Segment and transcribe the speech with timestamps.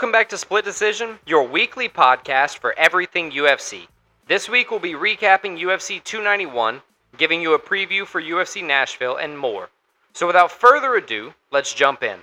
[0.00, 3.86] Welcome back to Split Decision, your weekly podcast for everything UFC.
[4.28, 6.80] This week we'll be recapping UFC 291,
[7.18, 9.68] giving you a preview for UFC Nashville, and more.
[10.14, 12.18] So without further ado, let's jump in.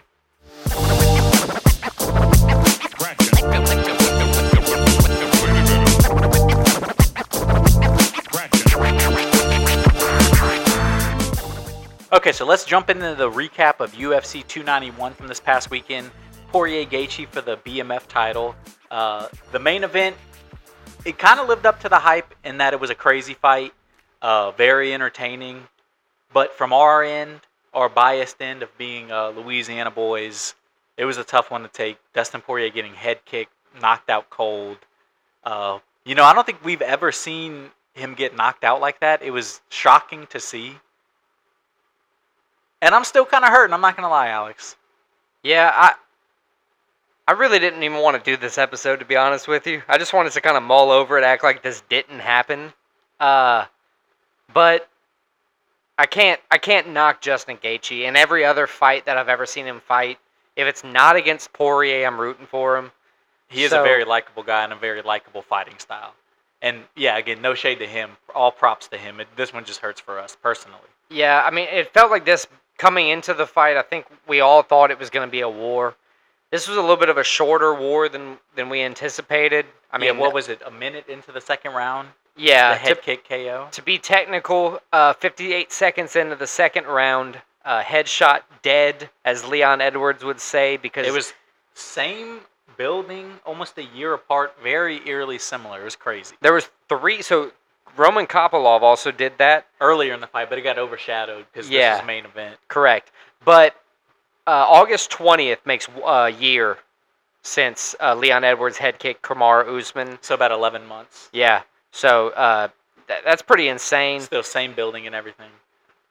[12.11, 16.09] Okay, so let's jump into the recap of UFC 291 from this past weekend.
[16.47, 18.55] Poirier Gaethje for the BMF title.
[18.89, 20.15] Uh, the main event,
[21.05, 23.73] it kind of lived up to the hype in that it was a crazy fight,
[24.21, 25.67] uh, very entertaining.
[26.33, 27.41] But from our end,
[27.73, 30.55] our biased end of being uh, Louisiana boys,
[30.97, 31.97] it was a tough one to take.
[32.13, 34.77] Dustin Poirier getting head kicked, knocked out cold.
[35.43, 39.21] Uh, you know, I don't think we've ever seen him get knocked out like that.
[39.21, 40.77] It was shocking to see.
[42.81, 43.73] And I'm still kind of hurting.
[43.73, 44.75] I'm not gonna lie, Alex.
[45.43, 45.95] Yeah, I
[47.27, 49.81] I really didn't even want to do this episode to be honest with you.
[49.87, 52.73] I just wanted to kind of mull over it, act like this didn't happen.
[53.19, 53.65] Uh
[54.53, 54.87] but
[55.97, 59.65] I can't I can't knock Justin Gaethje and every other fight that I've ever seen
[59.65, 60.19] him fight.
[60.55, 62.91] If it's not against Poirier, I'm rooting for him.
[63.49, 66.13] He is So- a very likable guy and a very likable fighting style.
[66.61, 68.17] And yeah, again, no shade to him.
[68.33, 69.19] All props to him.
[69.19, 70.79] It, this one just hurts for us personally.
[71.09, 72.47] Yeah, I mean, it felt like this
[72.79, 73.77] coming into the fight.
[73.77, 75.95] I think we all thought it was going to be a war.
[76.51, 79.65] This was a little bit of a shorter war than than we anticipated.
[79.91, 80.61] I mean, yeah, what was it?
[80.65, 83.67] A minute into the second round, yeah, the head to, kick KO.
[83.71, 89.81] to be technical, uh, 58 seconds into the second round, uh, headshot dead, as Leon
[89.81, 91.33] Edwards would say, because It was
[91.73, 92.41] same
[92.77, 95.81] building, almost a year apart, very eerily similar.
[95.81, 96.35] It was crazy.
[96.41, 97.21] there was three.
[97.21, 97.51] So
[97.95, 99.65] Roman Kopylov also did that.
[99.81, 101.93] Earlier in the fight, but it got overshadowed because Yeah.
[101.93, 102.57] this was main event.
[102.67, 103.11] Correct.
[103.43, 103.75] But
[104.47, 106.77] uh, August 20th makes a year
[107.43, 110.17] since uh, Leon Edwards head kicked Kamaru Usman.
[110.21, 111.29] So about 11 months.
[111.33, 111.61] Yeah.
[111.91, 112.69] So uh,
[113.07, 114.21] th- that's pretty insane.
[114.21, 115.49] Still same building and everything.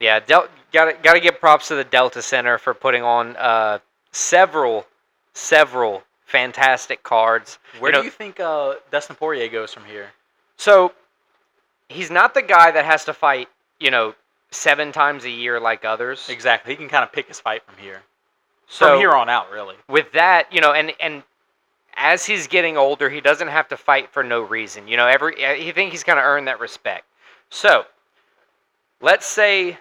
[0.00, 0.20] Yeah.
[0.20, 3.78] Del- gotta gotta give props to the Delta Center for putting on uh,
[4.12, 4.86] several
[5.32, 7.58] several fantastic cards.
[7.78, 10.08] Where know- do you think uh, Dustin Poirier goes from here?
[10.58, 10.92] So
[11.88, 13.48] he's not the guy that has to fight.
[13.80, 14.14] You know.
[14.52, 16.28] Seven times a year, like others.
[16.30, 16.72] Exactly.
[16.72, 18.00] He can kind of pick his fight from here.
[18.68, 19.76] So from here on out, really.
[19.88, 21.22] with that, you know, and and
[21.96, 24.88] as he's getting older, he doesn't have to fight for no reason.
[24.88, 27.04] You know, every I think he's going to earn that respect.
[27.48, 27.84] So,
[29.00, 29.78] let's say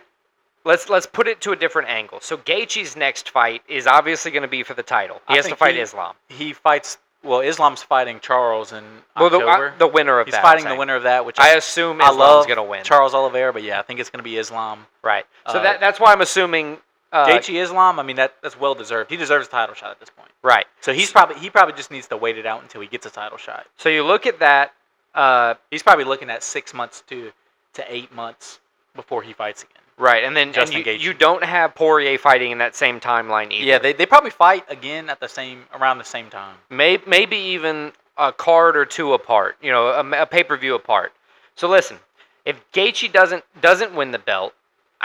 [0.63, 2.19] let's let's put it to a different angle.
[2.21, 5.21] So Gaethje's next fight is obviously going to be for the title.
[5.27, 6.15] He I has to fight he- Islam.
[6.29, 6.97] He fights.
[7.23, 8.83] Well, Islam's fighting Charles in
[9.17, 9.69] Well, the, October.
[9.69, 10.45] uh, the winner of He's that.
[10.45, 12.83] I'm fighting the winner of that, which I I, assume Islam's going to win.
[12.83, 14.85] Charles Oliveira, but yeah, I think it's going to be Islam.
[15.01, 15.25] right.
[15.51, 16.77] So uh, that that's why I'm assuming.
[17.15, 19.09] Uh, Gaethje Islam, I mean that that's well deserved.
[19.09, 20.29] He deserves a title shot at this point.
[20.43, 20.65] right.
[20.81, 23.09] So he's probably he probably just needs to wait it out until he gets a
[23.09, 23.65] title shot.
[23.77, 24.73] So you look at that.
[25.13, 27.31] Uh, He's probably looking at six months to
[27.73, 28.59] to eight months
[28.95, 29.81] before he fights again.
[29.97, 33.65] right, and then and you, you don't have Poirier fighting in that same timeline either.
[33.65, 36.55] Yeah, they, they probably fight again at the same around the same time.
[36.69, 40.75] May, maybe even a card or two apart, you know, a, a pay per view
[40.75, 41.11] apart.
[41.55, 41.97] So listen,
[42.45, 44.53] if Gaethje doesn't doesn't win the belt,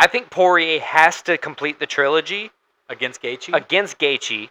[0.00, 2.50] I think Poirier has to complete the trilogy
[2.88, 4.48] Against Gaethje, against Gaethje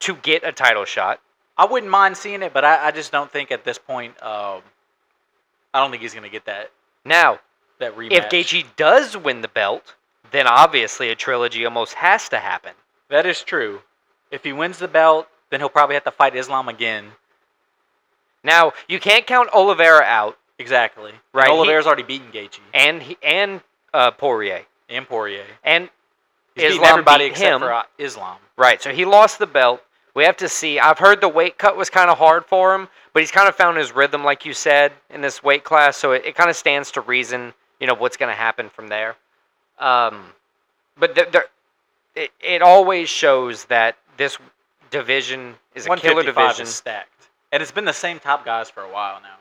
[0.00, 1.20] to get a title shot.
[1.56, 4.20] I wouldn't mind seeing it, but I, I just don't think at this point.
[4.22, 4.60] Um,
[5.72, 6.70] I don't think he's gonna get that
[7.04, 7.38] Now,
[7.78, 8.12] that rematch.
[8.12, 9.94] if Gaethje does win the belt,
[10.32, 12.72] then obviously a trilogy almost has to happen.
[13.08, 13.80] that is true.
[14.30, 17.12] If he wins the belt, then he'll probably have to fight Islam again.
[18.42, 21.12] Now, you can't count Oliveira out Exactly.
[21.32, 23.62] Right, he- Oliveira's already beaten Gaethje and he, and
[23.94, 25.44] uh, Poirier and Poirier.
[25.64, 25.88] and
[26.54, 27.60] He's Islam everybody beat except him.
[27.60, 28.38] for uh, Islam.
[28.56, 28.82] Right.
[28.82, 29.82] So he lost the belt.
[30.14, 30.80] We have to see.
[30.80, 33.54] I've heard the weight cut was kind of hard for him, but he's kind of
[33.54, 35.96] found his rhythm, like you said, in this weight class.
[35.96, 38.88] So it, it kind of stands to reason, you know, what's going to happen from
[38.88, 39.14] there.
[39.78, 40.32] Um,
[40.98, 44.38] but the, the, it, it always shows that this
[44.90, 46.62] division is a killer 155 division.
[46.64, 49.36] is stacked, and it's been the same top guys for a while now.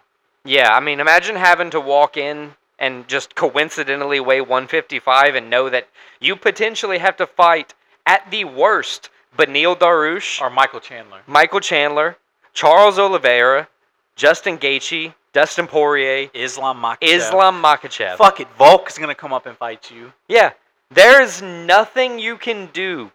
[0.46, 5.70] Yeah, I mean, imagine having to walk in and just coincidentally weigh 155 and know
[5.70, 5.88] that
[6.20, 7.74] you potentially have to fight
[8.06, 11.22] at the worst Beneil Dariush, Or Michael Chandler.
[11.28, 12.18] Michael Chandler,
[12.54, 13.68] Charles Oliveira,
[14.16, 16.98] Justin Gaethje, Dustin Poirier, Islam Makhachev.
[17.04, 18.18] Islam Makhachev.
[18.18, 20.14] Fuck it, Volk is gonna come up and fight you.
[20.28, 20.52] Yeah,
[20.90, 23.12] there's nothing you can do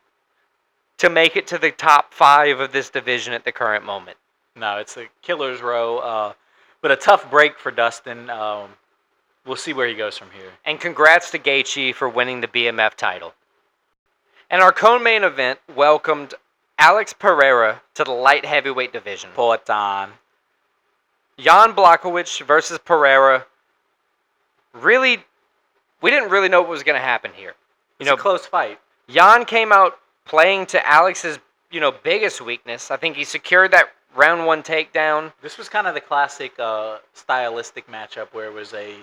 [0.99, 4.17] to make it to the top five of this division at the current moment.
[4.55, 5.99] No, it's a killer's row.
[5.99, 6.33] Uh,
[6.81, 8.29] but a tough break for Dustin.
[8.31, 8.69] Um,
[9.47, 10.51] we'll see where he goes from here.
[10.65, 13.35] And congrats to Gaethje for winning the BMF title.
[14.51, 16.35] And our co-main event welcomed
[16.79, 19.31] Alex Pereira to the light heavyweight division.
[19.37, 20.11] Poatan.
[21.39, 23.47] Jan Blachowicz versus Pereira.
[24.75, 25.25] Really,
[26.01, 27.55] we didn't really know what was going to happen here.
[27.99, 28.79] You It's know, a close fight.
[29.09, 31.39] Jan came out playing to Alex's,
[31.71, 32.91] you know, biggest weakness.
[32.91, 35.33] I think he secured that round one takedown.
[35.43, 38.97] This was kind of the classic uh, stylistic matchup where it was a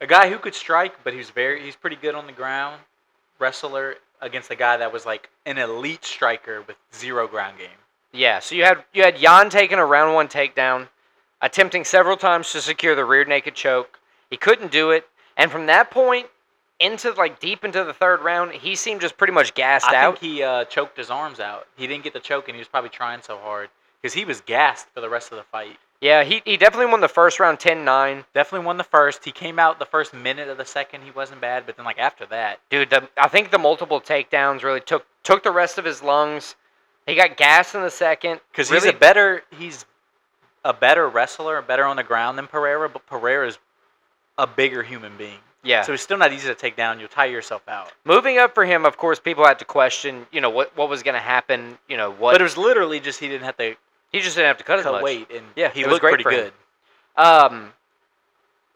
[0.00, 2.80] a guy who could strike, but he's very he's pretty good on the ground,
[3.38, 7.68] wrestler against a guy that was like an elite striker with zero ground game.
[8.12, 10.88] Yeah, so you had you had Jan taking a round one takedown,
[11.40, 13.98] attempting several times to secure the rear naked choke.
[14.30, 15.06] He couldn't do it,
[15.36, 16.26] and from that point
[16.80, 20.18] into like deep into the third round, he seemed just pretty much gassed I out.
[20.18, 21.66] think he uh, choked his arms out.
[21.76, 23.68] He didn't get the choke, and he was probably trying so hard
[24.00, 25.76] because he was gassed for the rest of the fight.
[26.00, 28.24] Yeah, he, he definitely won the first round 10-9.
[28.32, 29.22] Definitely won the first.
[29.24, 31.02] He came out the first minute of the second.
[31.02, 34.62] He wasn't bad, but then like after that, Dude, the, I think the multiple takedowns
[34.62, 36.56] really took took the rest of his lungs.
[37.06, 39.84] He got gassed in the second because really, he's a better he's
[40.64, 43.58] a better wrestler, better on the ground than Pereira, but Pereira's
[44.38, 45.38] a bigger human being.
[45.62, 45.82] yeah.
[45.82, 46.98] So it's still not easy to take down.
[46.98, 47.92] You'll tire yourself out.
[48.06, 51.02] Moving up for him, of course, people had to question, you know, what what was
[51.02, 51.76] going to happen.
[51.88, 53.76] You know, what But it was literally just he didn't have to
[54.12, 55.02] he just didn't have to cut as much.
[55.02, 56.52] weight, and Yeah, he was looked great pretty good.
[57.16, 57.72] Um,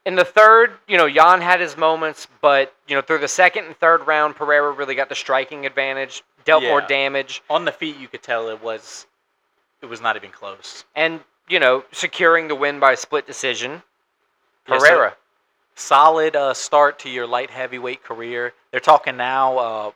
[0.04, 3.64] in the third, you know, Jan had his moments, but you know, through the second
[3.66, 7.96] and third round, Pereira really got the striking advantage, dealt more damage, On the feet,
[7.96, 9.06] you could tell it was
[9.80, 10.84] it was not even close.
[10.94, 13.82] and you know, securing the win by split decision.
[14.68, 15.16] Yeah, so- Pereira.
[15.76, 18.54] Solid uh, start to your light heavyweight career.
[18.70, 19.90] They're talking now, uh,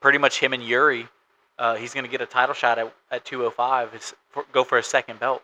[0.00, 1.06] pretty much him and Yuri.
[1.58, 3.90] Uh, he's going to get a title shot at, at 205.
[3.94, 5.42] It's, for, go for a second belt.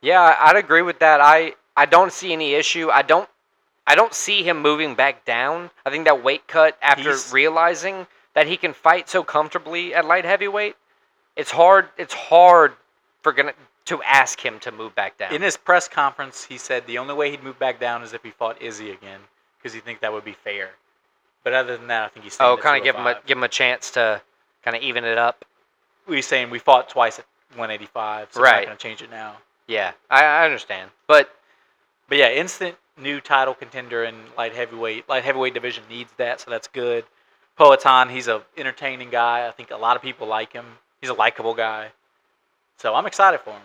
[0.00, 1.20] Yeah, I'd agree with that.
[1.20, 2.88] I I don't see any issue.
[2.90, 3.28] I don't
[3.86, 5.70] I don't see him moving back down.
[5.84, 10.04] I think that weight cut after He's- realizing that he can fight so comfortably at
[10.04, 10.76] light heavyweight,
[11.36, 12.72] it's hard it's hard
[13.22, 13.52] for gonna
[13.86, 15.34] to ask him to move back down.
[15.34, 18.22] In his press conference, he said the only way he'd move back down is if
[18.22, 19.20] he fought Izzy again
[19.58, 20.70] because he think that would be fair.
[21.42, 23.44] But other than that, I think he's oh, kind of give him a give him
[23.44, 24.22] a chance to
[24.62, 25.44] kind of even it up.
[26.10, 27.24] We're saying we fought twice at
[27.54, 28.56] 185, so we're Right.
[28.56, 29.36] not going to change it now.
[29.68, 30.90] Yeah, I, I understand.
[31.06, 31.30] But
[32.08, 35.08] But yeah, instant new title contender in light heavyweight.
[35.08, 37.04] Light heavyweight division needs that, so that's good.
[37.58, 39.46] Poatan, he's a entertaining guy.
[39.46, 40.66] I think a lot of people like him.
[41.00, 41.92] He's a likable guy.
[42.78, 43.62] So I'm excited for him.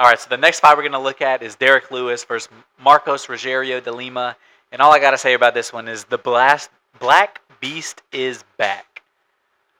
[0.00, 2.48] All right, so the next fight we're going to look at is Derrick Lewis versus
[2.82, 4.36] Marcos Rogerio de Lima.
[4.72, 8.42] And all I got to say about this one is the blast, Black Beast is
[8.56, 9.02] back.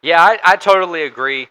[0.03, 1.49] Yeah, I, I totally agree.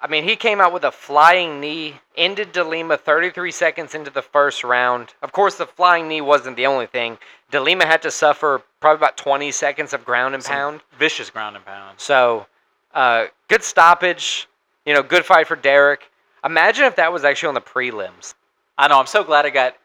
[0.00, 4.10] I mean, he came out with a flying knee, ended De DeLima 33 seconds into
[4.10, 5.14] the first round.
[5.22, 7.18] Of course, the flying knee wasn't the only thing.
[7.50, 10.80] De DeLima had to suffer probably about 20 seconds of ground and Some pound.
[10.98, 11.98] Vicious ground and pound.
[11.98, 12.46] So,
[12.94, 14.48] uh, good stoppage.
[14.86, 16.10] You know, good fight for Derrick.
[16.44, 18.34] Imagine if that was actually on the prelims.
[18.78, 19.00] I know.
[19.00, 19.76] I'm so glad I got.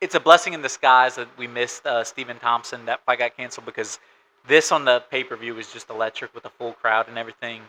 [0.00, 2.84] It's a blessing in disguise that we missed uh, Stephen Thompson.
[2.86, 4.00] That fight got canceled because
[4.48, 7.62] this on the pay per view was just electric with the full crowd and everything.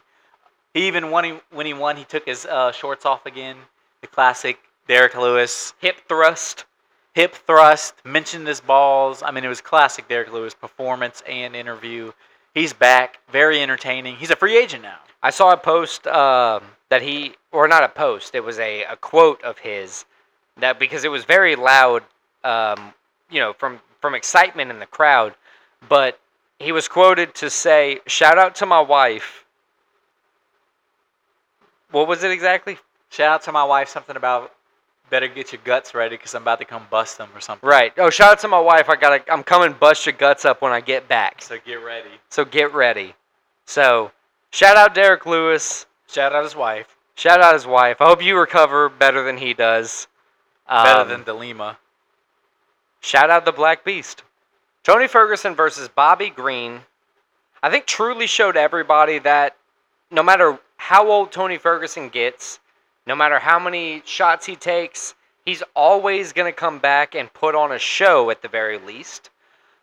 [0.74, 3.58] He even when he when he won, he took his uh, shorts off again.
[4.02, 6.66] The classic Derrick Lewis Hip thrust.
[7.14, 7.96] hip thrust.
[8.06, 9.24] Mentioned his balls.
[9.24, 12.12] I mean, it was classic Derrick Lewis performance and interview.
[12.54, 13.20] He's back.
[13.32, 14.16] Very entertaining.
[14.16, 15.00] He's a free agent now.
[15.22, 18.96] I saw a post um, that he, or not a post, it was a, a
[18.96, 20.06] quote of his
[20.60, 22.04] that because it was very loud,
[22.44, 22.94] um,
[23.30, 25.34] you know, from from excitement in the crowd,
[25.90, 26.20] but
[26.60, 29.44] he was quoted to say, "Shout out to my wife."
[31.92, 32.78] What was it exactly?
[33.10, 33.90] Shout out to my wife.
[33.90, 34.52] Something about
[35.10, 37.68] better get your guts ready because I'm about to come bust them or something.
[37.68, 37.94] Right.
[37.98, 38.90] Oh, shout out to my wife.
[38.90, 39.24] I gotta.
[39.32, 39.74] I'm coming.
[39.74, 41.42] Bust your guts up when I get back.
[41.42, 42.10] So get ready.
[42.30, 43.16] So get ready.
[43.66, 44.12] So,
[44.52, 45.86] shout out Derrick Lewis.
[46.08, 46.96] Shout out his wife.
[47.16, 48.00] Shout out his wife.
[48.00, 50.08] I hope you recover better than he does.
[50.70, 51.78] Better Um, than Delima.
[53.02, 54.24] Shout out the Black Beast.
[54.84, 56.82] Tony Ferguson versus Bobby Green.
[57.62, 59.56] I think truly showed everybody that
[60.12, 62.60] no matter how old Tony Ferguson gets,
[63.06, 65.16] no matter how many shots he takes,
[65.46, 69.30] he's always going to come back and put on a show at the very least.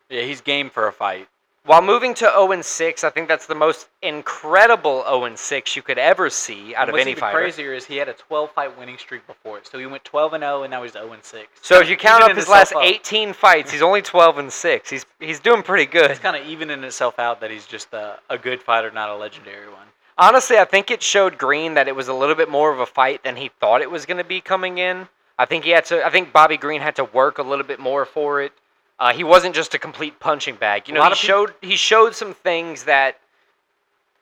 [0.09, 1.29] Yeah, he's game for a fight.
[1.67, 5.97] While moving to 0 6, I think that's the most incredible 0 6 you could
[5.97, 7.39] ever see out And of what's any even fighter.
[7.39, 9.67] crazier is he had a 12 fight winning streak before it.
[9.67, 11.49] So he went 12 and 0, and now he's 0 and 6.
[11.63, 12.83] So if you count Even up his last up.
[12.83, 14.91] 18 fights, he's only 12 and 6.
[14.91, 16.11] He's he's doing pretty good.
[16.11, 19.17] It's kind of evening itself out that he's just a, a good fighter, not a
[19.17, 19.87] legendary one.
[20.17, 22.87] Honestly, I think it showed Green that it was a little bit more of a
[22.87, 25.09] fight than he thought it was going to be coming in.
[25.39, 26.07] I think he had to.
[26.07, 28.53] I think Bobby Green had to work a little bit more for it.
[28.99, 30.87] Uh, he wasn't just a complete punching bag.
[30.87, 33.19] You know, he showed he showed some things that,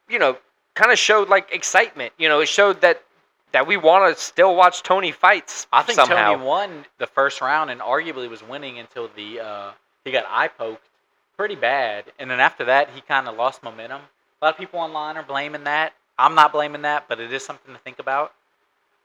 [0.08, 0.38] you know,
[0.74, 2.14] kind of showed like excitement.
[2.16, 3.02] You know, it showed that
[3.52, 5.66] that we want to still watch Tony fights.
[5.70, 6.32] I think somehow.
[6.32, 9.70] Tony won the first round and arguably was winning until the uh,
[10.04, 10.86] he got eye poked
[11.36, 14.00] pretty bad, and then after that he kind of lost momentum.
[14.42, 15.92] A lot of people online are blaming that.
[16.18, 18.34] I'm not blaming that, but it is something to think about.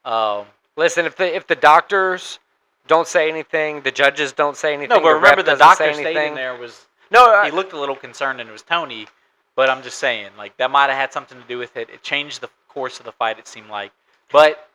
[0.04, 2.40] Um, Listen, if the if the doctors
[2.88, 4.90] don't say anything, the judges don't say anything.
[4.90, 7.52] no, but the remember the doesn't doctor say stayed in there was No, I- he
[7.52, 9.08] looked a little concerned and it was Tony,
[9.56, 11.90] but I'm just saying like that might have had something to do with it.
[11.92, 13.38] It changed the course of the fight.
[13.38, 13.92] It seemed like,
[14.32, 14.68] but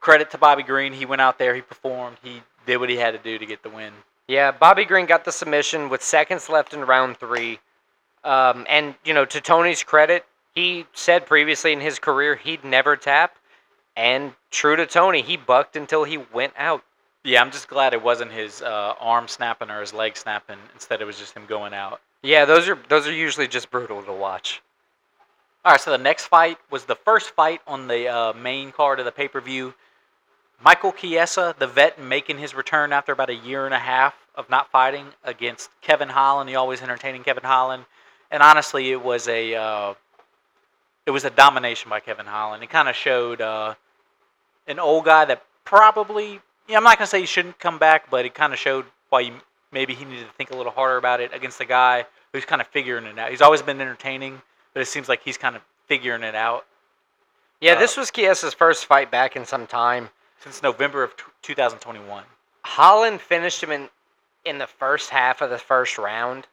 [0.00, 0.92] credit to Bobby Green.
[0.92, 3.62] He went out there, he performed, he did what he had to do to get
[3.62, 3.92] the win.
[4.26, 7.60] Yeah, Bobby Green got the submission with seconds left in round three.
[8.28, 12.94] Um, and, you know, to Tony's credit, he said previously in his career he'd never
[12.94, 13.36] tap.
[13.96, 16.84] And true to Tony, he bucked until he went out.
[17.24, 20.58] Yeah, I'm just glad it wasn't his uh, arm snapping or his leg snapping.
[20.74, 22.00] Instead, it was just him going out.
[22.22, 24.62] Yeah, those are those are usually just brutal to watch.
[25.64, 28.98] All right, so the next fight was the first fight on the uh, main card
[28.98, 29.74] of the pay per view.
[30.62, 34.50] Michael Chiesa, the vet, making his return after about a year and a half of
[34.50, 37.84] not fighting against Kevin Holland, the always entertaining Kevin Holland.
[38.30, 39.94] And honestly, it was a uh,
[41.06, 42.62] it was a domination by Kevin Holland.
[42.62, 43.74] It kind of showed uh,
[44.66, 48.24] an old guy that probably yeah, I'm not gonna say he shouldn't come back, but
[48.26, 49.32] it kind of showed why you,
[49.72, 52.60] maybe he needed to think a little harder about it against a guy who's kind
[52.60, 53.30] of figuring it out.
[53.30, 54.42] He's always been entertaining,
[54.74, 56.66] but it seems like he's kind of figuring it out
[57.60, 60.10] Yeah, Uh, this was Chiesa's first fight back in some time.
[60.40, 62.24] since November of t- 2021.
[62.64, 63.88] Holland finished him in
[64.44, 66.46] in the first half of the first round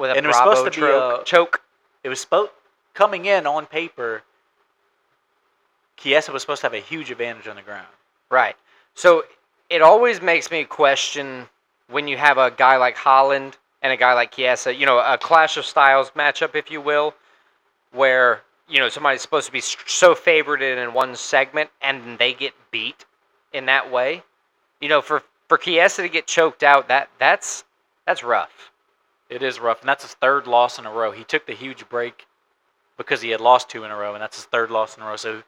[0.00, 1.62] with a And it was Brabo supposed to be a- choke.
[2.02, 2.50] It was supposed
[2.94, 4.22] coming in on paper.
[5.96, 7.86] Chiesa was supposed to have a huge advantage on the ground.
[8.30, 8.56] Right.
[8.94, 9.24] So
[9.68, 11.46] it always makes me question
[11.88, 15.18] when you have a guy like Holland and a guy like Chiesa, you know, a
[15.18, 17.14] clash of styles matchup, if you will,
[17.92, 22.54] where, you know, somebody's supposed to be so favored in one segment and they get
[22.70, 23.04] beat
[23.52, 24.22] in that way.
[24.80, 27.64] You know, for, for Chiesa to get choked out, that that's
[28.06, 28.70] that's rough.
[29.30, 31.12] It is rough, and that's his third loss in a row.
[31.12, 32.26] He took the huge break
[32.98, 35.06] because he had lost two in a row, and that's his third loss in a
[35.06, 35.16] row.
[35.16, 35.42] So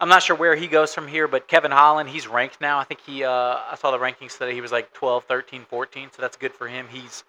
[0.00, 2.78] I'm not sure where he goes from here, but Kevin Holland, he's ranked now.
[2.78, 4.52] I think he, uh, I saw the rankings today.
[4.52, 6.88] He was like 12, 13, 14, so that's good for him.
[6.90, 7.22] He's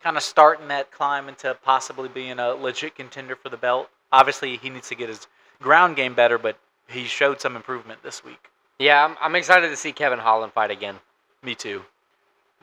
[0.00, 3.90] kind of starting that climb into possibly being a legit contender for the belt.
[4.12, 5.26] Obviously, he needs to get his
[5.60, 6.56] ground game better, but
[6.88, 8.50] he showed some improvement this week.
[8.78, 11.00] Yeah, I'm, I'm excited to see Kevin Holland fight again.
[11.42, 11.82] Me too.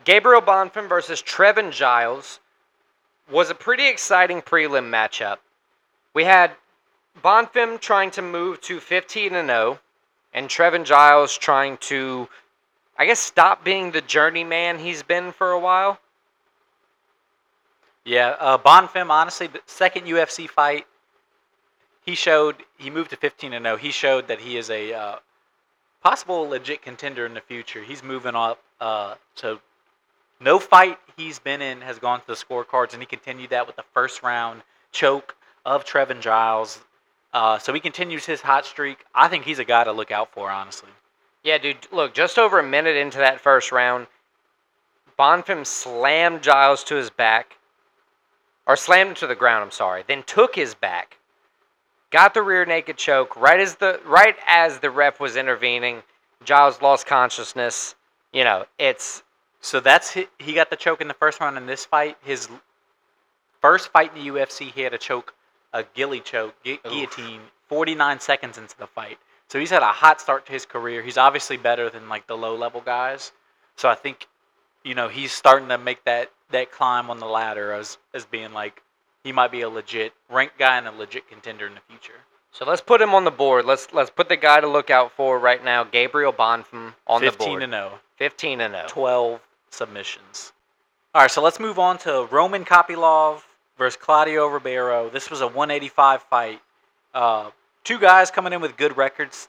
[0.05, 2.39] Gabriel Bonfim versus Trevin Giles
[3.29, 5.37] was a pretty exciting prelim matchup.
[6.13, 6.51] We had
[7.23, 9.79] Bonfim trying to move to 15 and 0,
[10.33, 12.27] and Trevin Giles trying to,
[12.97, 15.99] I guess, stop being the journeyman he's been for a while.
[18.05, 20.87] Yeah, uh, Bonfim, honestly, second UFC fight,
[22.05, 23.77] he showed he moved to 15 and 0.
[23.77, 25.15] He showed that he is a uh,
[26.01, 27.83] possible legit contender in the future.
[27.83, 28.59] He's moving up.
[28.79, 29.59] Uh, so
[30.39, 33.75] no fight he's been in has gone to the scorecards, and he continued that with
[33.75, 36.79] the first round choke of Trevin Giles.
[37.33, 39.05] Uh, so he continues his hot streak.
[39.13, 40.89] I think he's a guy to look out for, honestly.
[41.43, 44.07] Yeah, dude, look, just over a minute into that first round,
[45.17, 47.57] Bonfim slammed Giles to his back,
[48.65, 51.17] or slammed him to the ground, I'm sorry, then took his back,
[52.09, 56.03] got the rear naked choke right as the right as the ref was intervening.
[56.43, 57.95] Giles lost consciousness.
[58.31, 59.23] You know, it's
[59.61, 62.17] So that's hi- he got the choke in the first round in this fight.
[62.23, 62.47] His
[63.61, 65.33] first fight in the UFC, he had a choke,
[65.73, 69.17] a ghillie choke, gu- guillotine, 49 seconds into the fight.
[69.47, 71.01] So he's had a hot start to his career.
[71.01, 73.31] He's obviously better than like the low level guys.
[73.75, 74.27] So I think,
[74.83, 78.53] you know, he's starting to make that that climb on the ladder as as being
[78.53, 78.81] like
[79.23, 82.19] he might be a legit ranked guy and a legit contender in the future.
[82.51, 83.65] so let's put him on the board.
[83.65, 87.31] Let's let's put the guy to look out for right now, Gabriel Bonfim on the
[87.31, 87.37] board.
[87.37, 87.63] 15 board.
[87.63, 87.99] and 0.
[88.17, 88.77] 15 and oh.
[88.77, 88.87] 0.
[88.87, 89.41] 12
[89.73, 90.51] submissions.
[91.13, 93.41] All right, so let's move on to Roman Kopylov
[93.77, 95.09] versus Claudio Ribeiro.
[95.09, 96.61] This was a 185 fight.
[97.13, 97.49] Uh,
[97.83, 99.47] two guys coming in with good records.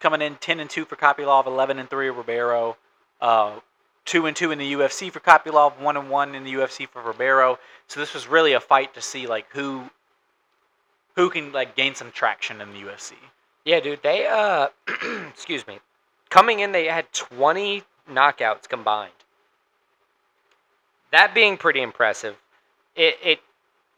[0.00, 2.76] Coming in 10 and 2 for Kopylov, 11 and 3 Ribeiro.
[3.20, 3.60] Uh,
[4.04, 7.02] 2 and 2 in the UFC for Kopylov, 1 and 1 in the UFC for
[7.02, 7.58] Ribeiro.
[7.86, 9.90] So this was really a fight to see like who
[11.14, 13.12] who can like gain some traction in the UFC.
[13.64, 14.02] Yeah, dude.
[14.02, 14.68] They uh,
[15.28, 15.78] excuse me.
[16.30, 19.12] Coming in, they had 20 knockouts combined.
[21.12, 22.36] That being pretty impressive.
[22.96, 23.40] It it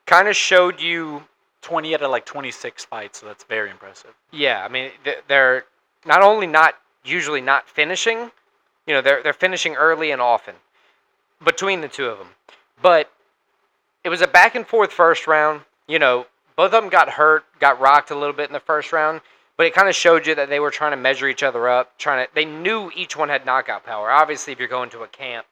[0.06, 1.24] kind of showed you.
[1.62, 4.10] 20 out of like 26 fights, so that's very impressive.
[4.30, 4.90] Yeah, I mean
[5.28, 5.64] they're
[6.04, 8.30] not only not usually not finishing,
[8.86, 10.56] you know, they're they're finishing early and often
[11.42, 12.28] between the two of them.
[12.82, 13.10] But
[14.04, 15.62] it was a back and forth first round.
[15.86, 18.92] You know, both of them got hurt, got rocked a little bit in the first
[18.92, 19.22] round,
[19.56, 21.96] but it kind of showed you that they were trying to measure each other up,
[21.98, 22.34] trying to.
[22.34, 24.10] They knew each one had knockout power.
[24.10, 25.46] Obviously, if you're going to a camp,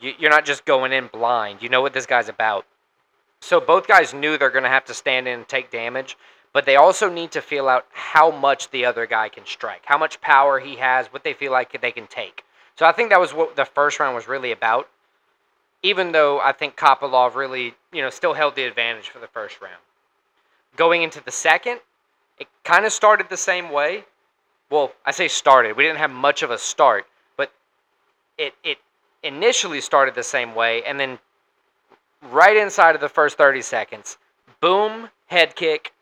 [0.00, 1.62] you're not just going in blind.
[1.62, 2.66] You know what this guy's about.
[3.40, 6.16] So both guys knew they're going to have to stand in and take damage,
[6.52, 9.98] but they also need to feel out how much the other guy can strike, how
[9.98, 12.44] much power he has, what they feel like they can take.
[12.76, 14.88] So I think that was what the first round was really about.
[15.82, 19.60] Even though I think Kopylov really, you know, still held the advantage for the first
[19.62, 19.80] round.
[20.76, 21.80] Going into the second,
[22.38, 24.04] it kind of started the same way.
[24.70, 25.76] Well, I say started.
[25.76, 27.50] We didn't have much of a start, but
[28.38, 28.78] it it
[29.22, 31.18] initially started the same way, and then
[32.30, 34.18] right inside of the first 30 seconds,
[34.60, 35.92] boom, head kick,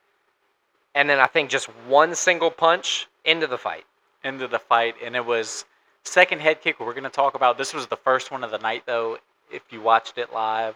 [0.95, 3.85] and then I think just one single punch into the fight.
[4.25, 5.65] into the fight, and it was
[6.03, 6.81] second head kick.
[6.81, 7.57] We're going to talk about.
[7.57, 9.19] This was the first one of the night, though.
[9.51, 10.75] If you watched it live,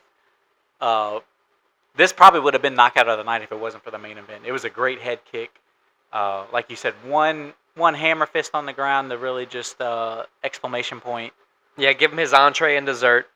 [0.81, 1.21] uh,
[1.97, 4.17] this probably would have been knockout of the night if it wasn't for the main
[4.17, 4.45] event.
[4.47, 5.51] It was a great head kick.
[6.13, 10.25] Uh, like you said, one one hammer fist on the ground the really just uh,
[10.45, 11.33] exclamation point.
[11.77, 13.29] Yeah, give him his entree and dessert.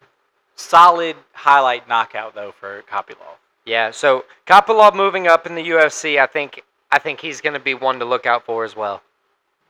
[0.56, 3.36] Solid highlight knockout though for Kopylov.
[3.64, 7.60] Yeah, so Kopylov moving up in the UFC, I think I think he's going to
[7.60, 9.02] be one to look out for as well.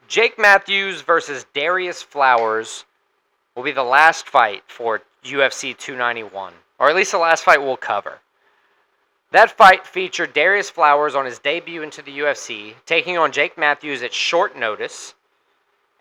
[0.06, 2.84] Jake Matthews versus Darrius Flowers
[3.54, 7.76] will be the last fight for UFC 291, or at least the last fight we'll
[7.76, 8.20] cover.
[9.32, 14.02] That fight featured Darrius Flowers on his debut into the UFC, taking on Jake Matthews
[14.02, 15.14] at short notice.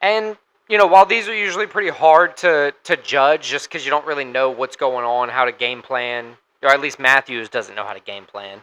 [0.01, 0.37] And,
[0.69, 4.05] you know, while these are usually pretty hard to, to judge just because you don't
[4.05, 7.83] really know what's going on, how to game plan, or at least Matthews doesn't know
[7.85, 8.61] how to game plan,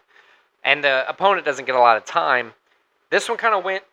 [0.64, 2.52] and the opponent doesn't get a lot of time,
[3.10, 3.84] this one kind of went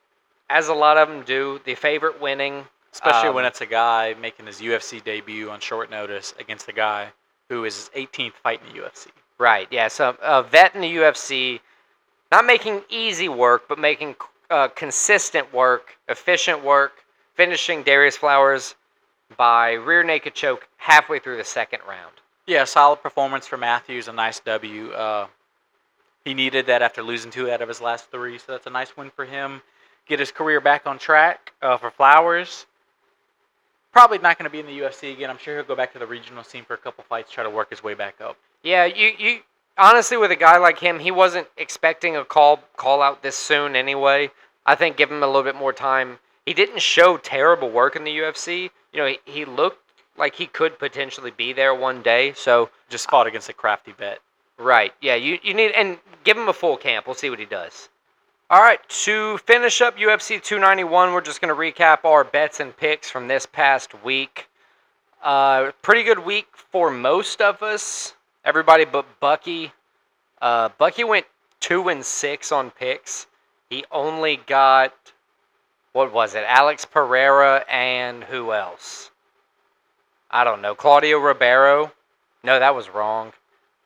[0.49, 2.65] as a lot of them do, the favorite winning.
[2.91, 6.73] Especially when Um, it's a guy making his UFC debut on short notice against a
[6.73, 7.09] guy
[7.47, 9.07] who is his 18th fight in the UFC.
[9.37, 9.67] Right.
[9.69, 9.87] Yeah.
[9.89, 11.59] So a vet in the UFC,
[12.31, 14.15] not making easy work, but making
[14.49, 17.05] uh, consistent work, efficient work,
[17.39, 18.75] finishing Darrius Flowers
[19.37, 22.11] by rear naked choke halfway through the second round.
[22.45, 24.09] Yeah, solid performance for Matthews.
[24.09, 24.91] A nice W.
[24.91, 25.27] Uh,
[26.25, 28.97] he needed that after losing two out of his last three, so that's a nice
[28.97, 29.61] win for him.
[30.05, 32.65] Get his career back on track uh, for Flowers.
[33.93, 35.29] Probably not going to be in the UFC again.
[35.29, 37.49] I'm sure he'll go back to the regional scene for a couple fights, try to
[37.49, 38.35] work his way back up.
[38.63, 38.83] Yeah.
[38.83, 39.39] You you
[39.77, 43.77] honestly with a guy like him, he wasn't expecting a call call out this soon
[43.77, 44.29] anyway.
[44.65, 46.19] I think give him a little bit more time.
[46.49, 48.71] He didn't show terrible work in the UFC.
[48.91, 52.33] You know, he, he looked like he could potentially be there one day.
[52.33, 54.17] So Just fought against a crafty vet.
[54.57, 54.91] Right.
[54.99, 57.05] Yeah, you, you need and give him a full camp.
[57.05, 57.89] We'll see what he does.
[58.49, 62.75] All right, to finish up UFC 291, we're just going to recap our bets and
[62.75, 64.49] picks from this past week.
[65.21, 68.15] Uh, pretty good week for most of us.
[68.43, 69.71] Everybody but Bucky.
[70.41, 71.27] Uh, Bucky went
[71.59, 73.27] two and six on picks.
[73.69, 74.95] He only got
[75.93, 76.43] what was it?
[76.47, 79.11] Alex Pereira and who else?
[80.31, 80.75] I don't know.
[80.75, 81.91] Claudio Ribeiro.
[82.43, 83.33] No, that was wrong.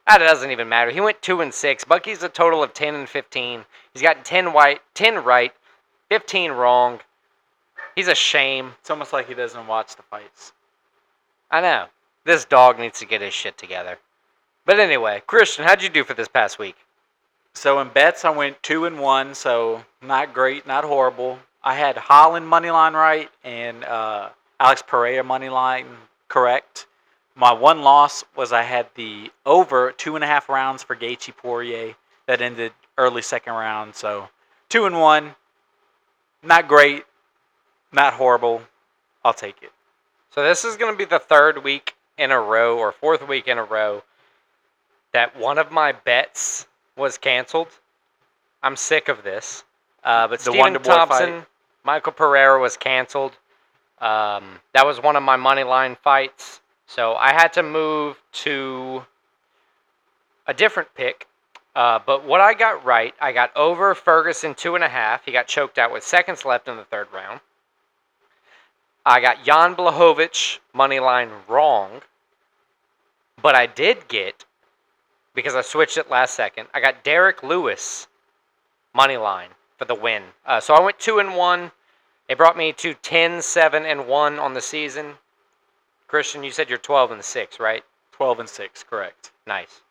[0.05, 0.91] That doesn't even matter.
[0.91, 1.83] He went two and six.
[1.83, 3.65] Bucky's a total of ten and fifteen.
[3.93, 5.53] He's got ten white, ten right,
[6.09, 6.99] fifteen wrong.
[7.95, 8.73] He's a shame.
[8.81, 10.51] It's almost like he doesn't watch the fights.
[11.49, 11.85] I know.
[12.25, 13.97] This dog needs to get his shit together.
[14.65, 16.75] But anyway, Christian, how'd you do for this past week?
[17.53, 21.39] So in bets, I went two and one, so not great, not horrible.
[21.63, 25.85] I had Holland money line right and uh, Alex Pereira money line
[26.27, 26.87] correct.
[27.35, 31.35] My one loss was I had the over two and a half rounds for Gaethje
[31.35, 31.95] Poirier
[32.27, 33.95] that ended early second round.
[33.95, 34.29] So
[34.69, 35.35] two and one,
[36.43, 37.05] not great,
[37.91, 38.61] not horrible.
[39.23, 39.71] I'll take it.
[40.31, 43.47] So this is going to be the third week in a row, or fourth week
[43.47, 44.03] in a row,
[45.13, 47.69] that one of my bets was canceled.
[48.61, 49.63] I'm sick of this.
[50.03, 51.47] Uh, but The Stephen Thompson, fight.
[51.83, 53.33] Michael Pereira was canceled.
[53.99, 56.61] Um, that was one of my money line fights.
[56.87, 59.03] So I had to move to
[60.47, 61.27] a different pick.
[61.75, 65.25] Uh, but what I got right, I got over Ferguson two and a half.
[65.25, 67.39] He got choked out with seconds left in the third round.
[69.05, 72.01] I got Jan Blachowicz money line wrong,
[73.41, 74.45] but I did get
[75.33, 76.67] because I switched it last second.
[76.73, 78.07] I got Derrick Lewis
[78.93, 80.23] money line for the win.
[80.45, 81.71] Uh, so I went two and one.
[82.29, 85.15] It brought me to 10, 7, and one on the season.
[86.07, 87.83] Christian, you said you're 12 and six, right?
[88.13, 89.31] Twelve and six, correct.
[89.47, 89.81] Nice.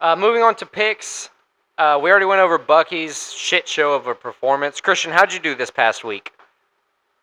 [0.00, 1.28] Uh, moving on to picks.
[1.76, 4.80] Uh, we already went over Bucky's shit show of a performance.
[4.80, 6.32] Christian, how'd you do this past week?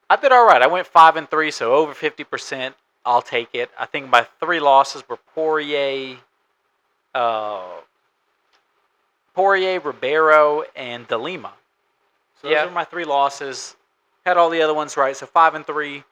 [0.08, 0.62] I did all right.
[0.62, 2.76] I went five and three, so over fifty percent.
[3.04, 3.72] I'll take it.
[3.78, 6.18] I think my three losses were Poirier,
[7.16, 7.64] uh,
[9.34, 11.54] Poirier, Ribeiro, and Delima.
[12.42, 12.66] So those Yeah.
[12.66, 13.76] are my three losses.
[14.26, 15.16] Had all the other ones right.
[15.16, 16.04] So five and three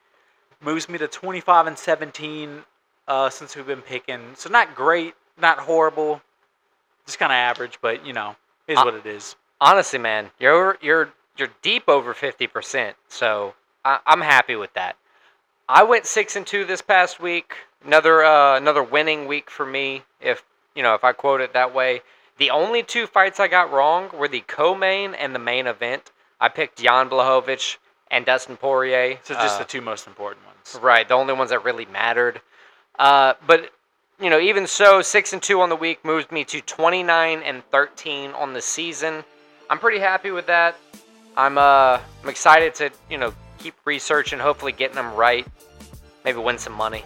[0.60, 2.64] moves me to 25 and 17
[3.06, 4.34] uh, since we've been picking.
[4.36, 6.22] So not great, not horrible,
[7.06, 9.36] just kind of average, but you know, is Uh, what it is.
[9.60, 14.96] Honestly, man, you're you're you're deep over fifty percent, so I, I'm happy with that.
[15.68, 17.54] I went six and two this past week.
[17.84, 21.74] Another uh, another winning week for me, if you know if I quote it that
[21.74, 22.02] way.
[22.36, 26.10] The only two fights I got wrong were the co-main and the main event.
[26.44, 27.78] I picked Jan Blachowicz
[28.10, 29.18] and Dustin Poirier.
[29.22, 30.78] So just Uh, the two most important ones.
[30.82, 32.42] Right, the only ones that really mattered.
[32.98, 33.70] Uh, but
[34.20, 37.42] you know, even so, six and two on the week moves me to twenty nine
[37.42, 39.24] and thirteen on the season.
[39.70, 40.76] I'm pretty happy with that.
[41.34, 45.46] I'm uh, I'm excited to you know keep researching, hopefully getting them right.
[46.26, 47.04] Maybe win some money.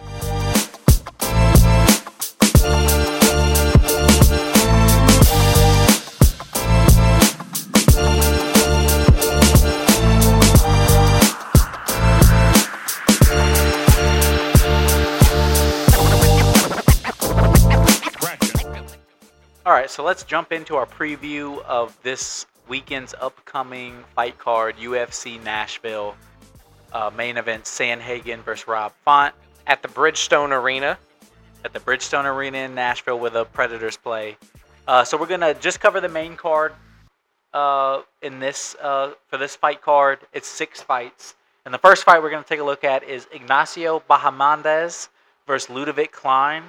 [19.89, 26.15] Right, so let's jump into our preview of this weekend's upcoming fight card UFC Nashville
[26.93, 29.33] uh, main event Sandhagen versus Rob Font
[29.65, 30.99] At the Bridgestone Arena,
[31.65, 34.37] at the Bridgestone Arena in Nashville where the Predators play.
[34.87, 36.73] Uh, so we're gonna just cover the main card
[37.55, 40.19] uh, in this uh, for this fight card.
[40.33, 41.33] It's six fights,
[41.65, 45.09] and the first fight we're gonna take a look at is Ignacio Bahamondes
[45.47, 46.61] versus Ludovit Klein.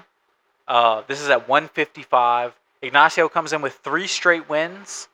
[0.66, 2.54] Uh, this is at 155.
[2.82, 5.08] Ignacio comes in with three straight wins,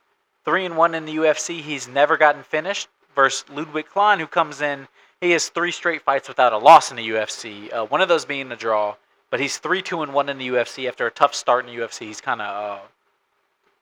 [0.45, 1.61] three and one in the UFC.
[1.61, 2.87] He's never gotten finished.
[3.15, 4.87] Versus Ludwig Klein, who comes in,
[5.19, 7.73] he has three straight fights without a loss in the UFC.
[7.73, 8.95] Uh, one of those being a draw,
[9.31, 11.81] but he's three two and one in the UFC after a tough start in the
[11.81, 12.05] UFC.
[12.05, 12.81] He's kind of uh,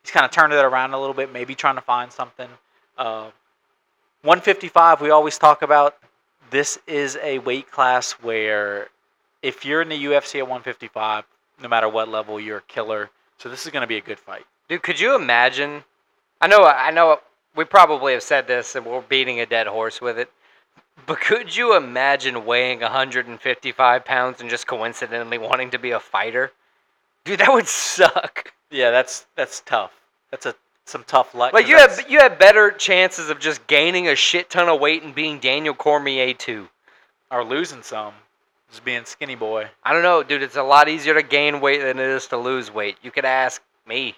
[0.02, 2.48] he's kind of turned it around a little bit, maybe trying to find something.
[2.98, 3.30] Uh,
[4.22, 5.98] 155, we always talk about.
[6.50, 8.88] This is a weight class where
[9.42, 11.26] if you're in the UFC at 155,
[11.62, 13.10] no matter what level, you're a killer.
[13.38, 14.46] So this is going to be a good fight.
[14.70, 14.82] dude.
[14.84, 15.84] Could you imagine?
[16.42, 17.20] I know, I know.
[17.56, 20.30] We probably have said this, and we're beating a dead horse with it.
[21.06, 26.52] But could you imagine weighing 155 pounds and just coincidentally wanting to be a fighter?
[27.24, 28.54] Dude, that would suck.
[28.72, 29.92] Yeah, that's that's tough.
[30.32, 31.54] That's a some tough luck.
[31.54, 34.80] Like 'cause you have you have better chances of just gaining a shit ton of
[34.80, 36.68] weight and being Daniel Cormier too.
[37.32, 38.14] or losing some,
[38.76, 39.68] just being skinny boy.
[39.84, 40.44] I don't know, dude.
[40.44, 42.98] It's a lot easier to gain weight than it is to lose weight.
[43.02, 44.16] You could ask me.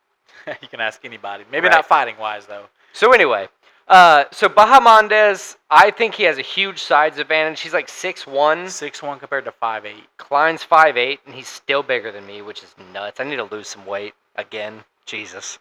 [0.60, 1.44] you can ask anybody.
[1.50, 1.74] Maybe Right.
[1.76, 2.64] not fighting wise though.
[2.92, 3.48] So anyway,
[3.86, 7.60] uh, so Bahamondes, I think he has a huge size advantage.
[7.60, 8.68] He's like six one.
[8.68, 10.04] Six one compared to five eight.
[10.16, 13.20] Klein's five eight, and he's still bigger than me, which is nuts.
[13.20, 14.82] I need to lose some weight again.
[15.06, 15.60] Jesus.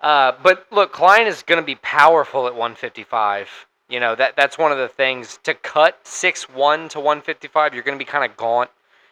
[0.00, 3.48] Uh, but look, Klein is going to be powerful at 155.
[3.88, 5.38] You know that that's one of the things.
[5.44, 8.70] To cut six one to 155, you're going to be kind of gaunt.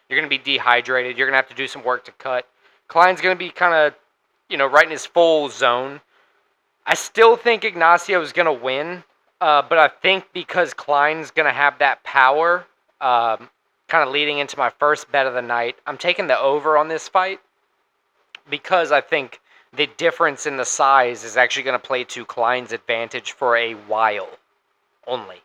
[0.09, 1.17] You're going to be dehydrated.
[1.17, 2.47] You're going to have to do some work to cut.
[2.87, 3.93] Klein's going to be kind of,
[4.49, 6.01] you know, right in his full zone.
[6.85, 9.03] I still think Ignacio is going to win,
[9.41, 12.67] uh, but I think because Klein's going to have that power,
[13.01, 13.49] um,
[13.87, 16.89] kind of leading into my first bet of the night, I'm taking the over on
[16.89, 17.39] this fight
[18.49, 19.39] because I think
[19.73, 23.73] the difference in the size is actually going to play to Klein's advantage for a
[23.73, 24.29] while
[25.07, 25.41] only.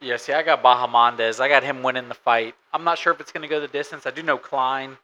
[0.00, 1.40] Yeah, see, I got Bahamondes.
[1.40, 2.54] I got him winning the fight.
[2.72, 4.06] I'm not sure if it's going to go the distance.
[4.06, 4.98] I do know Klein.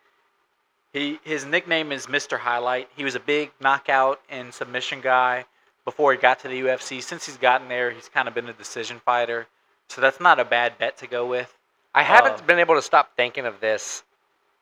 [0.93, 2.39] He his nickname is Mr.
[2.39, 2.89] Highlight.
[2.97, 5.45] He was a big knockout and submission guy
[5.85, 7.03] before he got to the UFC.
[7.03, 9.47] Since he's gotten there, he's kind of been a decision fighter.
[9.89, 11.57] So that's not a bad bet to go with.
[11.95, 14.03] I haven't Uh, been able to stop thinking of this,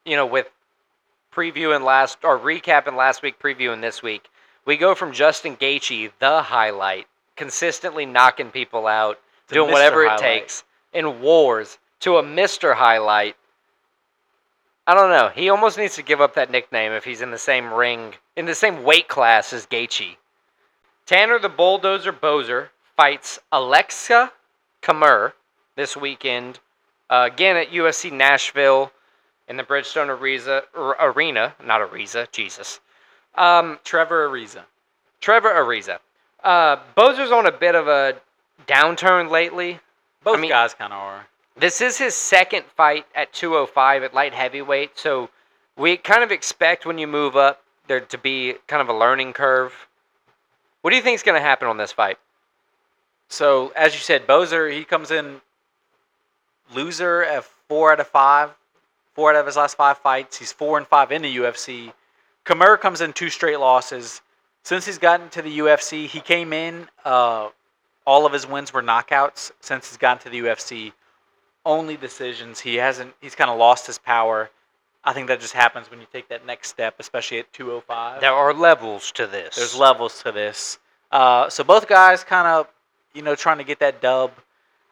[0.05, 0.49] you know, with
[1.35, 4.31] previewing last or recapping last week, previewing this week.
[4.65, 7.07] We go from Justin Gaethje, the highlight,
[7.39, 9.73] consistently knocking people out, To doing Mr.
[9.73, 13.37] whatever it takes in wars, to a Mister Highlight.
[14.87, 15.29] I don't know.
[15.29, 18.47] He almost needs to give up that nickname if he's in the same ring, in
[18.47, 20.17] the same weight class as Gaethje.
[21.07, 24.31] Tanner the Bulldozer Boser fights Aleksa
[24.83, 25.33] Camur
[25.77, 26.59] this weekend,
[27.09, 28.93] uh, again at UFC Nashville
[29.47, 32.81] in the Bridgestone Arena, Arena not Ariza, Jesus.
[33.35, 34.65] Um, Trevor Ariza.
[35.21, 35.99] Trevor Ariza.
[36.43, 38.17] Uh, Boser's on a bit of a
[38.67, 39.81] downturn lately.
[40.23, 41.27] Both mean- guys kind of are.
[41.57, 45.29] This is his second fight at 205 at light heavyweight, so
[45.77, 49.33] we kind of expect when you move up there to be kind of a learning
[49.33, 49.89] curve.
[50.83, 52.19] What do you think is going to happen on this fight?
[53.29, 55.41] So as you said, Bozer he comes in
[56.73, 58.51] loser at four out of five,
[59.15, 60.39] four out of his last five fights.
[60.39, 61.93] He's four and five in the UFC.
[62.45, 64.21] Camur comes in two straight losses.
[64.69, 66.89] Since he's gotten to the UFC, he came in.
[67.03, 67.49] Uh,
[68.07, 69.51] all of his wins were knockouts.
[69.61, 70.93] Since he's gotten to the UFC,
[71.65, 72.61] only decisions.
[72.61, 73.15] He hasn't.
[73.23, 74.51] He's kind of lost his power.
[75.03, 78.21] I think that just happens when you take that next step, especially at 205.
[78.21, 79.57] There are levels to this.
[79.57, 80.79] There's levels to this.
[81.11, 82.69] Uh, so both guys kind of,
[83.15, 84.33] you know, trying to get that dub.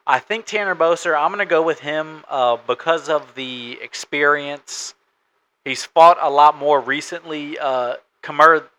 [0.07, 4.95] I think Tanner Boser, I'm going to go with him uh, because of the experience.
[5.63, 7.59] He's fought a lot more recently.
[7.59, 7.97] Uh,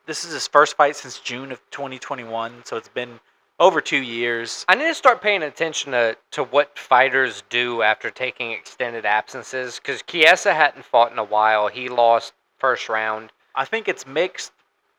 [0.09, 3.21] this is his first fight since June of 2021, so it's been
[3.61, 4.65] over two years.
[4.67, 9.79] I need to start paying attention to, to what fighters do after taking extended absences
[9.79, 11.69] because Chiesa hadn't fought in a while.
[11.69, 13.33] He lost first round.
[13.55, 14.53] I think it's mixed,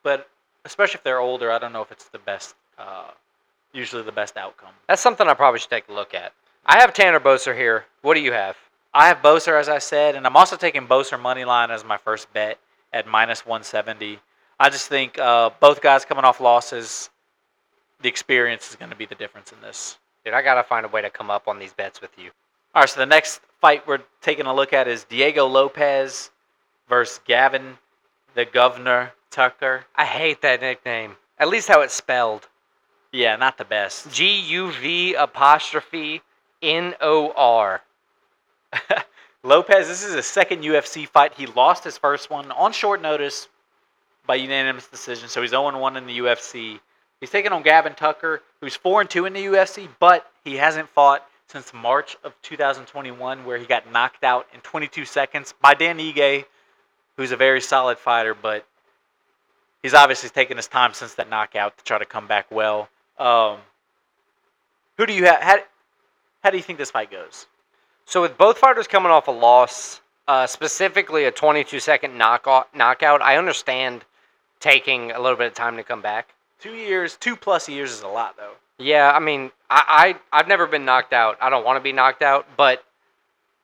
[0.03, 0.29] but
[0.63, 3.09] especially if they're older, I don't know if it's the best, uh,
[3.73, 4.73] usually the best outcome.
[4.87, 6.33] That's something I probably should take a look at.
[6.67, 7.85] I have Tanner Boser here.
[8.03, 8.57] What do you have?
[8.93, 11.97] I have Boser, as I said, and I'm also taking Boser money line as my
[11.97, 12.59] first bet
[12.93, 14.19] at minus 170.
[14.59, 17.09] I just think uh, both guys coming off losses,
[18.01, 19.97] the experience is going to be the difference in this.
[20.25, 22.31] Dude, I gotta find a way to come up on these bets with you.
[22.75, 26.29] All right, so the next fight we're taking a look at is Diego Lopez
[26.89, 27.77] versus Gavin,
[28.35, 29.85] the Governor Tucker.
[29.95, 31.15] I hate that nickname.
[31.37, 32.47] At least how it's spelled.
[33.13, 34.11] Yeah, not the best.
[34.11, 36.21] G U V apostrophe
[36.61, 37.81] N O R.
[39.43, 41.33] Lopez, this is his second UFC fight.
[41.33, 43.47] He lost his first one on short notice
[44.29, 46.79] by unanimous decision, so he's 0 1 in the UFC.
[47.19, 51.25] He's taking on Gavin Tucker, who's 4 2 in the UFC, but he hasn't fought
[51.47, 56.45] since March of 2021, where he got knocked out in 22 seconds by Dan Ige,
[57.17, 58.67] who's a very solid fighter, but
[59.81, 62.87] he's obviously taken his time since that knockout to try to come back well.
[63.17, 63.57] Um,
[64.97, 65.41] who do you have?
[65.41, 65.57] How,
[66.43, 67.47] how do you think this fight goes?
[68.05, 73.23] So with both fighters coming off a loss, uh, specifically a 22 second knockout, knockout,
[73.23, 74.05] I understand
[74.59, 76.29] taking a little bit of time to come back.
[76.59, 78.53] Two years, two plus years is a lot, though.
[78.77, 81.37] Yeah, I mean, I, I I've never been knocked out.
[81.41, 82.83] I don't want to be knocked out, but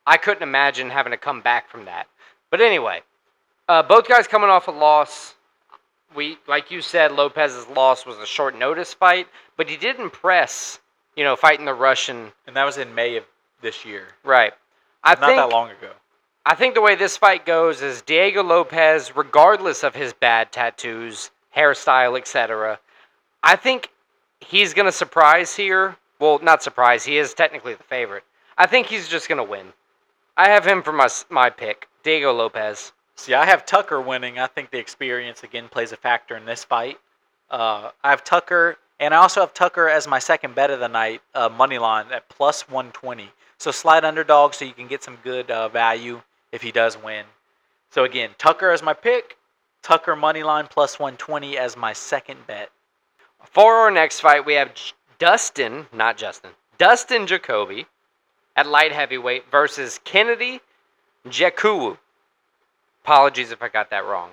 [0.06, 2.06] I couldn't imagine having to come back from that.
[2.50, 3.02] But anyway,
[3.68, 5.34] uh, both guys coming off a loss.
[6.14, 10.78] We like you said, Lopez's loss was a short notice fight, but he did impress.
[11.16, 12.30] You know, fighting the Russian.
[12.46, 13.24] And that was in May of
[13.62, 14.08] this year.
[14.22, 14.52] Right.
[15.02, 15.92] I Not think that long ago.
[16.48, 21.32] I think the way this fight goes is Diego Lopez, regardless of his bad tattoos,
[21.56, 22.78] hairstyle, etc.,
[23.42, 23.90] I think
[24.38, 25.96] he's going to surprise here.
[26.20, 27.04] Well, not surprise.
[27.04, 28.22] He is technically the favorite.
[28.56, 29.72] I think he's just going to win.
[30.36, 32.92] I have him for my my pick, Diego Lopez.
[33.16, 34.38] See, I have Tucker winning.
[34.38, 37.00] I think the experience again plays a factor in this fight.
[37.50, 40.86] Uh, I have Tucker, and I also have Tucker as my second bet of the
[40.86, 43.32] night, uh, money line at plus 120.
[43.58, 47.24] So slight underdog, so you can get some good uh, value if he does win.
[47.90, 49.36] So again, Tucker as my pick,
[49.82, 52.70] Tucker money line plus 120 as my second bet.
[53.44, 54.72] For our next fight, we have
[55.18, 57.86] Dustin, not Justin, Dustin Jacoby
[58.56, 60.60] at light heavyweight versus Kennedy
[61.28, 61.96] Jekuwu.
[63.04, 64.30] Apologies if I got that wrong.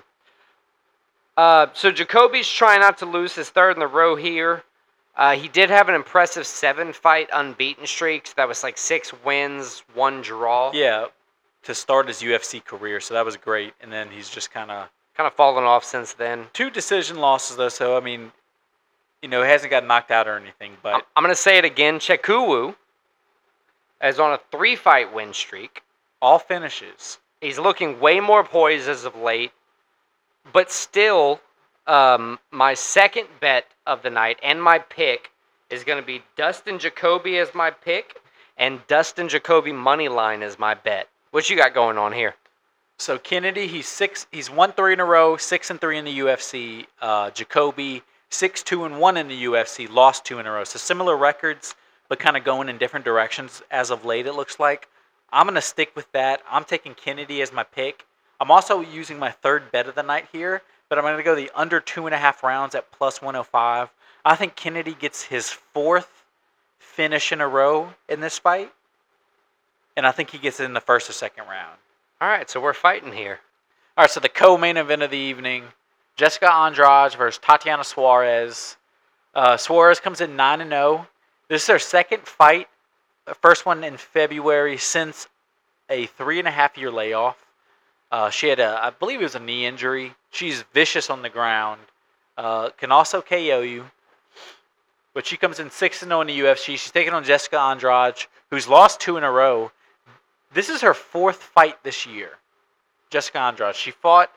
[1.36, 4.62] Uh, so Jacoby's trying not to lose his third in the row here.
[5.16, 8.26] Uh, he did have an impressive seven fight unbeaten streak.
[8.26, 10.72] So that was like six wins, one draw.
[10.72, 11.06] Yeah,
[11.64, 13.74] to start his UFC career, so that was great.
[13.80, 16.46] And then he's just kind of Kind of fallen off since then.
[16.52, 17.68] two decision losses though.
[17.68, 18.32] So I mean,
[19.22, 21.98] you know, he hasn't got knocked out or anything, but I'm, to say it again.
[22.00, 22.74] Chekuwu
[24.02, 25.82] is on a three fight win streak.
[26.20, 27.18] all finishes.
[27.40, 29.52] He's looking way more poised as of late,
[30.52, 31.40] but still,
[31.86, 35.30] um, my second bet of the night and my pick
[35.70, 38.16] is going to be Dustin Jacoby as my pick
[38.56, 41.08] and Dustin Jacoby money line as my bet.
[41.34, 42.36] What you got going on here?
[42.96, 44.28] So Kennedy, he's six.
[44.30, 46.86] He's won three in a row, six and three in the UFC.
[47.02, 50.62] Uh, Jacoby, six two and one in the UFC, lost two in a row.
[50.62, 51.74] So similar records,
[52.08, 54.28] but kind of going in different directions as of late.
[54.28, 54.86] It looks like.
[55.32, 56.40] I'm gonna stick with that.
[56.48, 58.06] I'm taking Kennedy as my pick.
[58.38, 61.50] I'm also using my third bet of the night here, but I'm gonna go the
[61.52, 63.88] under two and a half rounds at plus 105.
[64.24, 66.22] I think Kennedy gets his fourth
[66.78, 68.70] finish in a row in this fight,
[69.96, 71.76] and I think he gets it in the first or second round.
[72.20, 73.40] All right, so we're fighting here.
[73.96, 75.64] All right, so the co-main event of the evening:
[76.16, 78.76] Jessica Andrade versus Tatiana Suarez.
[79.34, 81.06] Uh, Suarez comes in nine and zero.
[81.48, 82.68] This is her second fight,
[83.26, 85.28] the first one in February since
[85.90, 87.36] a three and a half year layoff.
[88.10, 90.14] Uh, she had a, I believe it was a knee injury.
[90.30, 91.80] She's vicious on the ground.
[92.36, 93.90] Uh, can also KO you.
[95.14, 96.76] But she comes in six and zero in the UFC.
[96.76, 99.70] She's taking on Jessica Andrade, who's lost two in a row.
[100.54, 102.30] This is her fourth fight this year.
[103.10, 103.76] Jessica Andrade.
[103.76, 104.30] She fought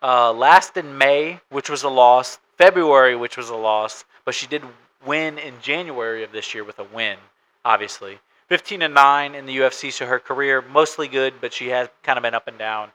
[0.00, 2.38] Uh, last in May, which was a loss.
[2.56, 4.62] February, which was a loss, but she did
[5.04, 7.18] win in January of this year with a win,
[7.64, 8.20] obviously.
[8.48, 12.16] 15 and 9 in the UFC, so her career mostly good, but she has kind
[12.16, 12.90] of been up and down.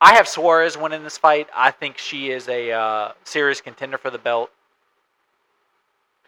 [0.00, 1.48] I have Suarez winning this fight.
[1.54, 4.50] I think she is a uh, serious contender for the belt.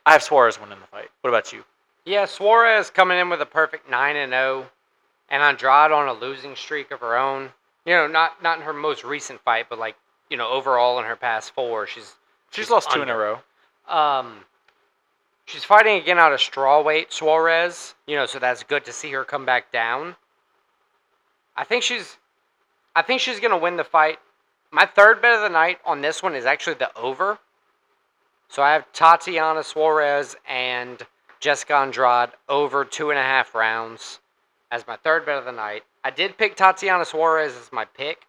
[0.07, 1.11] I have Suarez winning the fight.
[1.22, 1.64] What about you?
[2.05, 4.66] Yeah, Suarez coming in with a perfect nine and zero,
[5.35, 7.51] and Andrade on a losing streak of her own.
[7.85, 9.97] You know, not not in her most recent fight, but like
[10.31, 12.14] you know overall in her past four, she's
[12.53, 13.40] She's lost two in a row.
[13.88, 14.44] Um,
[15.44, 17.97] she's fighting again out of strawweight Suarez.
[18.07, 20.14] You know, so that's good to see her come back down.
[21.57, 22.16] I think she's,
[22.94, 24.20] I think she's gonna win the fight.
[24.70, 27.38] My third bet of the night on this one is actually the over.
[28.49, 31.05] So I have Tatiana Suarez and
[31.40, 34.20] Jessica Andrade over two and a half rounds
[34.75, 35.85] as my third bet of the night.
[36.03, 38.27] I did pick Tatiana Suarez as my pick.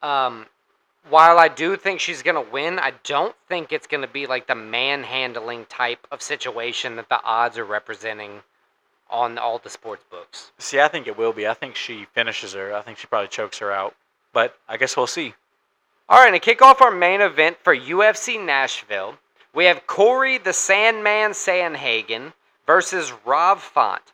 [0.00, 0.46] Um,
[1.10, 4.28] while I do think she's going to win, I don't think it's going to be
[4.28, 8.42] like the manhandling type of situation that the odds are representing
[9.10, 10.52] on all the sports books.
[10.58, 11.48] See, I think it will be.
[11.48, 12.72] I think she finishes her.
[12.72, 13.94] I think she probably chokes her out.
[14.32, 15.34] But I guess we'll see.
[16.08, 19.16] All right, and to kick off our main event for UFC Nashville,
[19.52, 22.34] we have Corey the Sandman Sandhagen
[22.66, 24.12] versus Rob Font.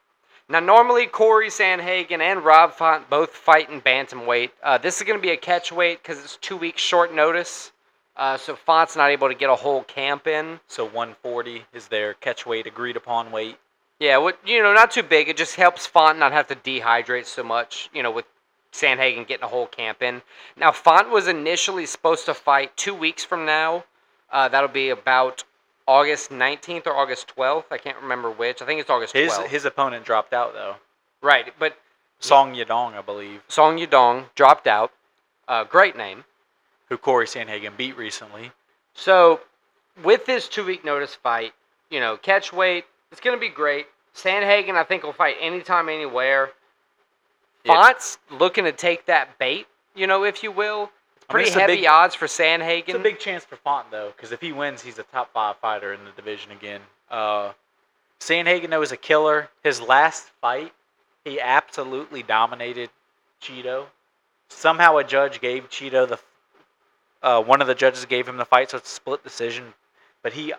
[0.52, 4.50] Now, normally Corey Sandhagen and Rob Font both fight in bantamweight.
[4.62, 7.72] Uh, this is going to be a catch weight because it's two weeks short notice.
[8.18, 10.60] Uh, so Font's not able to get a whole camp in.
[10.68, 13.56] So 140 is their catch weight, agreed upon weight.
[13.98, 15.30] Yeah, what you know, not too big.
[15.30, 17.88] It just helps Font not have to dehydrate so much.
[17.94, 18.26] You know, with
[18.74, 20.20] Sandhagen getting a whole camp in.
[20.58, 23.84] Now, Font was initially supposed to fight two weeks from now.
[24.30, 25.44] Uh, that'll be about
[25.86, 27.64] August 19th or August 12th.
[27.70, 28.62] I can't remember which.
[28.62, 29.42] I think it's August 12th.
[29.42, 30.76] His his opponent dropped out though.
[31.22, 31.76] right, but
[32.20, 34.92] Song Yadong, I believe, Song Yadong dropped out.
[35.48, 36.24] Uh, great name.
[36.88, 38.52] who Corey Sandhagen beat recently.
[38.94, 39.40] So,
[40.04, 41.52] with this two week notice fight,
[41.90, 43.86] you know, catch weight, it's going to be great.
[44.14, 46.50] Sandhagen, I think, will fight anytime, anywhere.
[47.64, 47.74] Yeah.
[47.74, 50.90] Font's looking to take that bait, you know, if you will.
[51.28, 52.88] I mean, Pretty heavy big- odds for Sandhagen.
[52.88, 55.56] It's a big chance for Font though, because if he wins, he's a top five
[55.58, 56.80] fighter in the division again.
[57.10, 57.52] Uh,
[58.20, 59.48] Sandhagen though is a killer.
[59.62, 60.72] His last fight,
[61.24, 62.90] he absolutely dominated
[63.42, 63.86] Chito.
[64.48, 66.18] Somehow a judge gave Chito the,
[67.22, 69.72] uh, one of the judges gave him the fight, so it's a split decision.
[70.22, 70.52] But he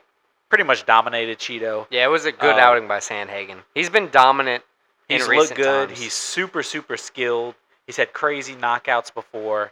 [0.50, 1.88] pretty much dominated Chito.
[1.90, 3.58] yeah, it was a good Uh, outing by Sandhagen.
[3.76, 4.64] He's been dominant
[5.10, 5.90] in He's recent looked good.
[5.90, 6.02] times.
[6.02, 7.56] He's super, super skilled.
[7.86, 9.72] He's had crazy knockouts before.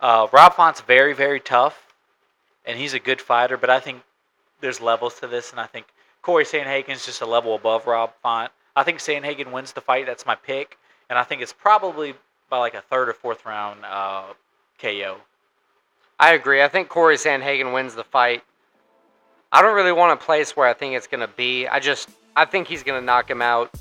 [0.00, 1.94] Uh, Rob Font's very, very tough,
[2.64, 3.56] and he's a good fighter.
[3.56, 4.02] But I think
[4.60, 5.86] there's levels to this, and I think
[6.22, 8.50] Corey Sandhagen's just a level above Rob Font.
[8.76, 10.06] I think Sandhagen wins the fight.
[10.06, 12.14] That's my pick, and I think it's probably
[12.48, 14.24] by like a third or fourth round uh,
[14.80, 15.18] KO.
[16.18, 16.62] I agree.
[16.62, 18.42] I think Corey Sandhagen wins the fight.
[19.52, 21.66] I don't really want a place where I think it's going to be.
[21.66, 23.72] I just, I think he's going to knock him out.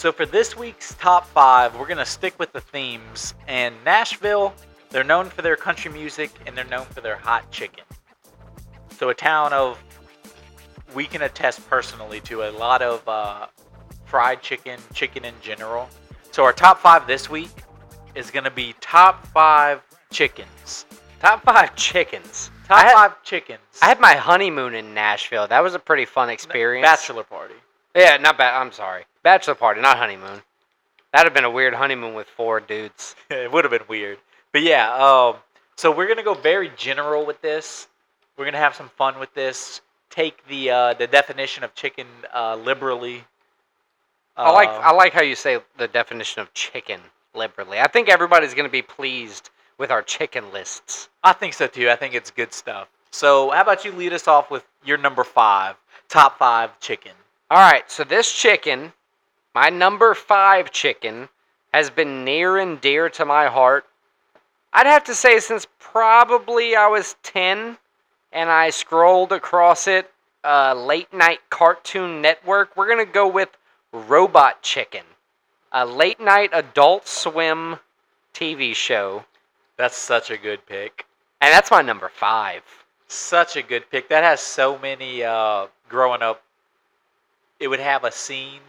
[0.00, 3.34] So for this week's top five, we're gonna stick with the themes.
[3.46, 4.54] And Nashville,
[4.88, 7.84] they're known for their country music and they're known for their hot chicken.
[8.96, 9.78] So a town of
[10.94, 13.48] we can attest personally to a lot of uh,
[14.06, 15.86] fried chicken, chicken in general.
[16.30, 17.50] So our top five this week
[18.14, 20.86] is gonna be top five chickens.
[21.20, 22.50] Top five chickens.
[22.66, 23.60] Top had, five chickens.
[23.82, 25.46] I had my honeymoon in Nashville.
[25.46, 26.86] That was a pretty fun experience.
[26.86, 27.56] Bachelor party.
[27.94, 28.58] Yeah, not bad.
[28.58, 29.04] I'm sorry.
[29.22, 30.42] Bachelor party, not honeymoon.
[31.12, 33.14] That'd have been a weird honeymoon with four dudes.
[33.30, 34.18] it would have been weird.
[34.52, 35.36] But yeah, um,
[35.76, 37.88] so we're gonna go very general with this.
[38.36, 39.80] We're gonna have some fun with this.
[40.08, 43.24] Take the uh, the definition of chicken uh, liberally.
[44.36, 47.00] I like Uh, I like how you say the definition of chicken
[47.34, 47.78] liberally.
[47.78, 51.08] I think everybody's going to be pleased with our chicken lists.
[51.22, 51.90] I think so too.
[51.90, 52.88] I think it's good stuff.
[53.10, 55.76] So how about you lead us off with your number five,
[56.08, 57.12] top five chicken.
[57.50, 58.92] All right, so this chicken,
[59.54, 61.28] my number 5 chicken
[61.72, 63.84] has been near and dear to my heart.
[64.72, 67.78] I'd have to say since probably I was 10
[68.32, 70.10] and I scrolled across it
[70.44, 72.76] uh, late night Cartoon Network.
[72.76, 73.48] We're going to go with
[73.92, 75.04] Robot Chicken,
[75.72, 77.80] a late night adult swim
[78.32, 79.24] TV show.
[79.76, 81.06] That's such a good pick.
[81.40, 82.62] And that's my number 5.
[83.08, 84.08] Such a good pick.
[84.08, 85.24] That has so many.
[85.24, 86.42] Uh, growing up,
[87.58, 88.60] it would have a scene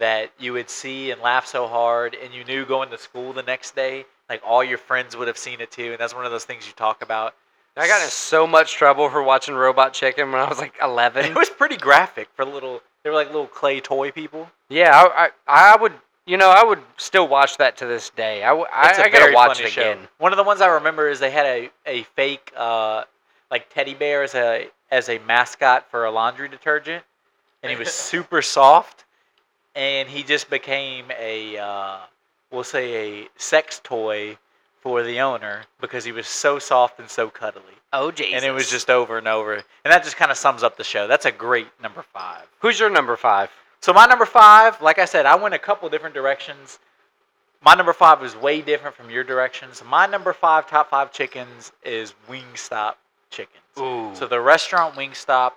[0.00, 3.42] that you would see and laugh so hard, and you knew going to school the
[3.42, 6.32] next day, like all your friends would have seen it too, and that's one of
[6.32, 7.34] those things you talk about.
[7.76, 11.24] I got in so much trouble for watching Robot Chicken when I was like 11.
[11.30, 12.82] It was pretty graphic for little.
[13.02, 14.50] They were like little clay toy people.
[14.68, 15.92] yeah, I, I, I would,
[16.26, 18.42] you know, I would still watch that to this day.
[18.42, 19.80] i, I, I gotta watch it show.
[19.80, 20.08] again.
[20.18, 23.04] One of the ones I remember is they had a, a fake uh,
[23.50, 27.04] like teddy bear as a as a mascot for a laundry detergent,
[27.62, 29.04] and he was super soft,
[29.80, 31.96] and he just became a uh,
[32.52, 34.36] we'll say a sex toy
[34.82, 37.62] for the owner because he was so soft and so cuddly,
[37.92, 38.34] Oh, Jesus.
[38.34, 40.84] and it was just over and over, and that just kind of sums up the
[40.84, 41.06] show.
[41.06, 42.44] That's a great number five.
[42.60, 43.50] Who's your number five?
[43.80, 46.78] So my number five, like I said, I went a couple different directions.
[47.62, 49.82] My number five is way different from your directions.
[49.86, 52.94] My number five top five chickens is Wingstop
[53.30, 53.56] chickens.
[53.78, 54.10] Ooh.
[54.14, 55.52] So the restaurant Wingstop,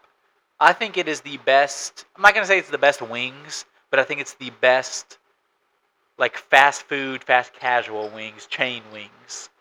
[0.61, 2.05] I think it is the best.
[2.15, 5.19] I'm not gonna say it's the best wings, but I think it's the best,
[6.17, 9.51] like fast food, fast casual wings, chain wings.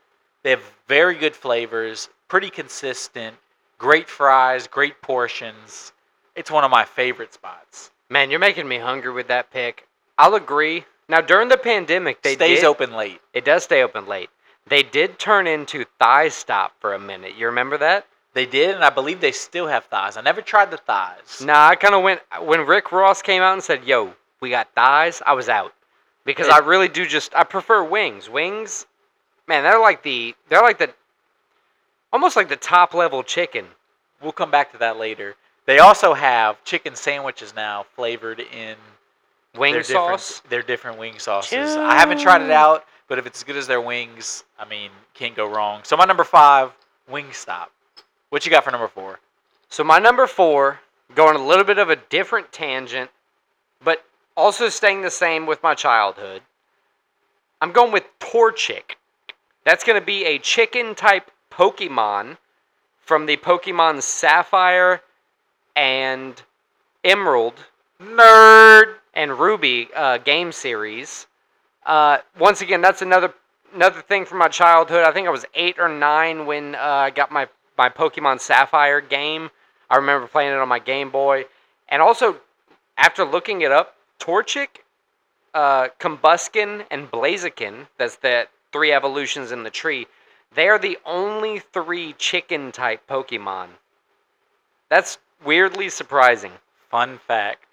[0.43, 3.37] They have very good flavors, pretty consistent,
[3.77, 5.93] great fries, great portions.
[6.35, 7.91] It's one of my favorite spots.
[8.09, 9.87] Man, you're making me hungry with that pick.
[10.17, 10.87] I'll agree.
[11.11, 13.21] Now, during the pandemic, they stays did, open late.
[13.35, 14.31] It does stay open late.
[14.67, 17.37] They did turn into Thigh Stop for a minute.
[17.37, 18.07] You remember that?
[18.33, 20.17] They did, and I believe they still have thighs.
[20.17, 21.43] I never tried the thighs.
[21.45, 24.75] Nah, I kind of went when Rick Ross came out and said, "Yo, we got
[24.75, 25.73] thighs." I was out
[26.25, 28.29] because I really do just I prefer wings.
[28.29, 28.87] Wings,
[29.49, 30.93] man, they're like the they're like the
[32.13, 33.67] almost like the top level chicken.
[34.21, 35.37] We'll come back to that later.
[35.65, 38.77] They also have chicken sandwiches now flavored in
[39.57, 40.35] Wing their sauce.
[40.35, 41.77] Different, their different wing sauces.
[41.77, 44.91] I haven't tried it out, but if it's as good as their wings, I mean,
[45.15, 45.83] can't go wrong.
[45.85, 46.73] So my number five,
[47.11, 47.67] Wingstop.
[48.31, 49.21] What you got for number four?
[49.69, 50.81] So my number four,
[51.15, 53.11] going a little bit of a different tangent,
[53.85, 54.05] but
[54.37, 56.43] also staying the same with my childhood.
[57.61, 58.97] I'm going with Torchic.
[59.65, 62.39] That's going to be a chicken type Pokemon
[62.99, 65.01] from the Pokemon Sapphire
[65.77, 66.43] and
[67.05, 67.55] Emerald
[68.01, 68.95] Nerd.
[69.15, 71.27] and Ruby uh, game series.
[71.85, 73.35] Uh, once again, that's another
[73.75, 75.05] another thing from my childhood.
[75.05, 79.01] I think I was eight or nine when uh, I got my my Pokemon Sapphire
[79.01, 79.51] game.
[79.91, 81.45] I remember playing it on my Game Boy,
[81.89, 82.37] and also
[82.97, 84.69] after looking it up, Torchic,
[85.53, 87.89] uh, Combusken, and Blaziken.
[87.99, 90.07] That's the three evolutions in the tree.
[90.55, 93.69] They are the only three chicken type Pokemon.
[94.89, 96.53] That's weirdly surprising.
[96.89, 97.67] Fun fact.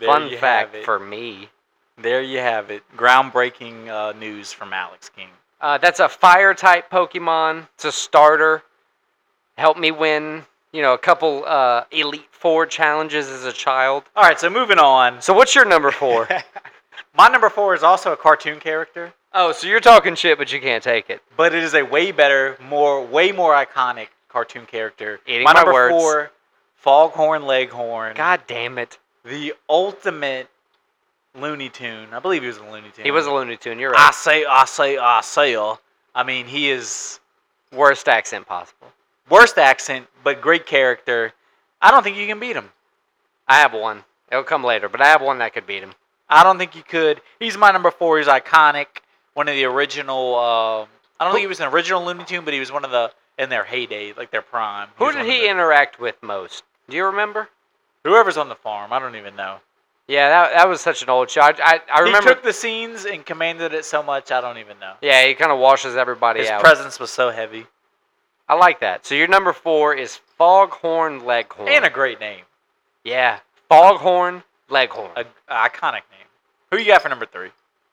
[0.00, 1.48] There Fun fact for me.
[1.96, 2.82] There you have it.
[2.96, 5.28] Groundbreaking uh, news from Alex King.
[5.60, 7.68] Uh, that's a fire type Pokemon.
[7.74, 8.64] It's a starter.
[9.56, 14.02] Help me win, you know, a couple uh, Elite Four challenges as a child.
[14.16, 15.22] All right, so moving on.
[15.22, 16.28] So what's your number four?
[17.16, 19.14] My number four is also a cartoon character.
[19.32, 21.22] oh, so you're talking shit, but you can't take it.
[21.36, 25.20] but it is a way better, more, way more iconic cartoon character.
[25.26, 25.92] Eating my my number words.
[25.94, 26.30] four,
[26.74, 28.98] Foghorn Leghorn, God damn it.
[29.24, 30.48] the ultimate
[31.36, 32.08] Looney Tune.
[32.12, 33.04] I believe he was a Looney Tune.
[33.04, 33.78] He was a Looney Tune.
[33.78, 34.08] You're right.
[34.08, 35.54] I say, I say, I say.
[35.54, 35.76] uh,
[36.16, 37.20] I mean, he is
[37.72, 38.88] Worst accent possible.
[39.28, 41.32] Worst accent, but great character.
[41.80, 42.70] I don't think you can beat him.
[43.46, 44.04] I have one.
[44.30, 45.92] It'll come later, but I have one that could beat him.
[46.28, 47.20] I don't think you could.
[47.38, 48.18] He's my number four.
[48.18, 48.86] He's iconic.
[49.34, 50.34] One of the original.
[50.34, 50.82] Uh,
[51.20, 53.12] I don't think he was an original Looney Tune, but he was one of the
[53.38, 54.88] in their heyday, like their prime.
[54.96, 56.62] Who did he the- interact with most?
[56.88, 57.48] Do you remember?
[58.04, 58.92] Whoever's on the farm.
[58.92, 59.58] I don't even know.
[60.06, 61.40] Yeah, that, that was such an old show.
[61.40, 62.28] I, I, I remember.
[62.28, 64.30] He took the scenes and commanded it so much.
[64.30, 64.94] I don't even know.
[65.00, 66.62] yeah, he kind of washes everybody His out.
[66.62, 67.66] presence was so heavy
[68.48, 69.06] I like that.
[69.06, 71.68] So your number four is Foghorn Leghorn.
[71.68, 72.42] and a great name,
[73.04, 73.38] yeah,
[73.68, 75.10] Foghorn Leghorn.
[75.16, 76.28] a, a iconic name.
[76.70, 77.50] Who you got for number three?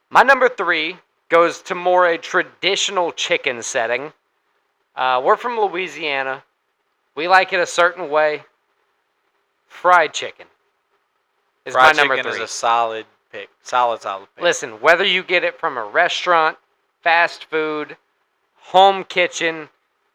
[0.10, 0.98] My number three
[1.30, 4.12] goes to more a traditional chicken setting.
[4.96, 6.44] Uh, we're from Louisiana.
[7.16, 8.44] We like it a certain way.
[9.68, 10.48] Fried chicken
[11.66, 12.42] is Fried my number chicken three.
[12.44, 13.50] is a solid pick.
[13.64, 14.44] Solid, solid pick.
[14.44, 16.58] Listen, whether you get it from a restaurant,
[17.02, 17.96] fast food,
[18.58, 19.70] home kitchen,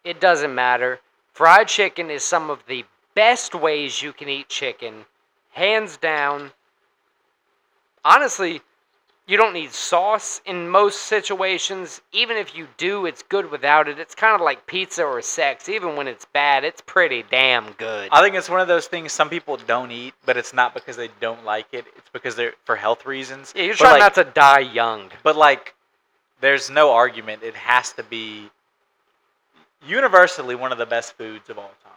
[0.06, 1.00] it doesn't matter.
[1.32, 2.84] Fried chicken is some of the
[3.14, 5.04] best ways you can eat chicken,
[5.52, 6.52] hands down.
[8.04, 8.62] Honestly,
[9.26, 12.00] you don't need sauce in most situations.
[12.12, 13.98] Even if you do, it's good without it.
[13.98, 15.68] It's kind of like pizza or sex.
[15.68, 18.08] Even when it's bad, it's pretty damn good.
[18.12, 20.96] I think it's one of those things some people don't eat, but it's not because
[20.96, 21.84] they don't like it.
[21.96, 23.52] It's because they're for health reasons.
[23.56, 25.10] Yeah, you're But, trying like, not to die young.
[25.24, 25.74] But like,
[26.40, 27.42] there's no argument.
[27.42, 28.50] It has to be
[29.86, 31.92] universally one of the best foods of all time.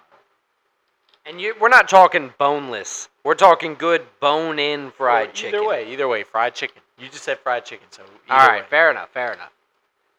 [1.25, 3.09] And you, we're not talking boneless.
[3.23, 5.59] We're talking good bone-in fried Well, chicken.
[5.59, 6.81] Either way, either way, fried chicken.
[6.97, 8.67] You just said fried chicken, so All either right, way.
[8.69, 9.09] fair enough.
[9.09, 9.51] Fair enough.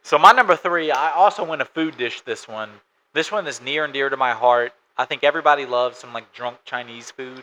[0.02, 2.20] So my number three, I also went a food dish.
[2.22, 2.70] This one,
[3.12, 4.72] this one is near and dear to my heart.
[4.96, 7.42] I think everybody loves some like drunk Chinese food,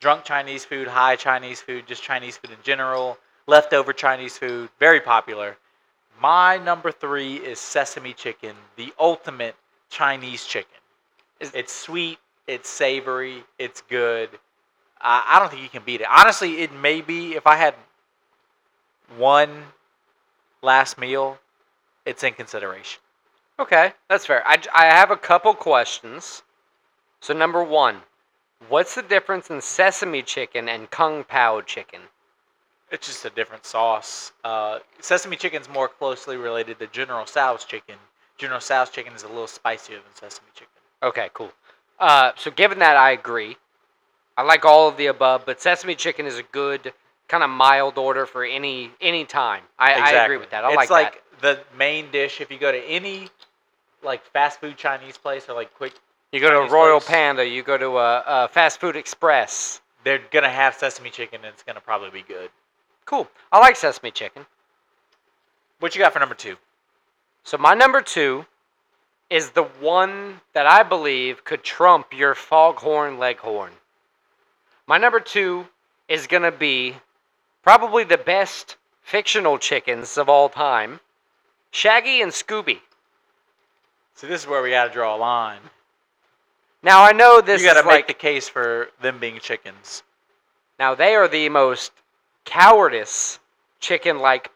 [0.00, 5.00] drunk Chinese food, high Chinese food, just Chinese food in general, leftover Chinese food, very
[5.00, 5.56] popular.
[6.20, 9.56] My number three is sesame chicken, the ultimate
[9.90, 10.78] Chinese chicken.
[11.40, 14.30] Is- It's sweet, it's savory, it's good.
[15.00, 16.06] I, I don't think you can beat it.
[16.10, 17.74] Honestly, it may be if I had
[19.16, 19.64] one
[20.62, 21.38] last meal,
[22.04, 23.00] it's in consideration.
[23.58, 24.42] Okay, that's fair.
[24.46, 26.42] I have a couple questions.
[27.20, 28.02] So number one,
[28.68, 32.00] what's the difference in sesame chicken and kung pao chicken?
[32.96, 34.32] It's just a different sauce.
[34.42, 37.96] Uh, sesame chicken's more closely related to General Tso's chicken.
[38.38, 40.72] General Tso's chicken is a little spicier than sesame chicken.
[41.02, 41.52] Okay, cool.
[42.00, 43.58] Uh, so given that, I agree.
[44.38, 46.94] I like all of the above, but sesame chicken is a good
[47.28, 49.64] kind of mild order for any any time.
[49.78, 50.64] I, I agree with that.
[50.64, 52.40] I it's like, like the main dish.
[52.40, 53.28] If you go to any
[54.02, 55.92] like fast food Chinese place or like quick.
[56.32, 57.10] You go to Chinese Royal place.
[57.10, 59.82] Panda, you go to a, a fast food express.
[60.02, 62.48] they're gonna have sesame chicken and it's gonna probably be good.
[63.06, 63.28] Cool.
[63.50, 64.44] I like sesame chicken.
[65.78, 66.56] What you got for number two?
[67.44, 68.44] So my number two
[69.30, 73.72] is the one that I believe could trump your foghorn leghorn.
[74.86, 75.66] My number two
[76.08, 76.96] is gonna be
[77.62, 81.00] probably the best fictional chickens of all time,
[81.70, 82.80] Shaggy and Scooby.
[84.14, 85.60] So this is where we gotta draw a line.
[86.82, 90.02] Now I know this you gotta make like the case for them being chickens.
[90.78, 91.92] now they are the most
[92.46, 93.38] cowardice
[93.80, 94.50] chicken-like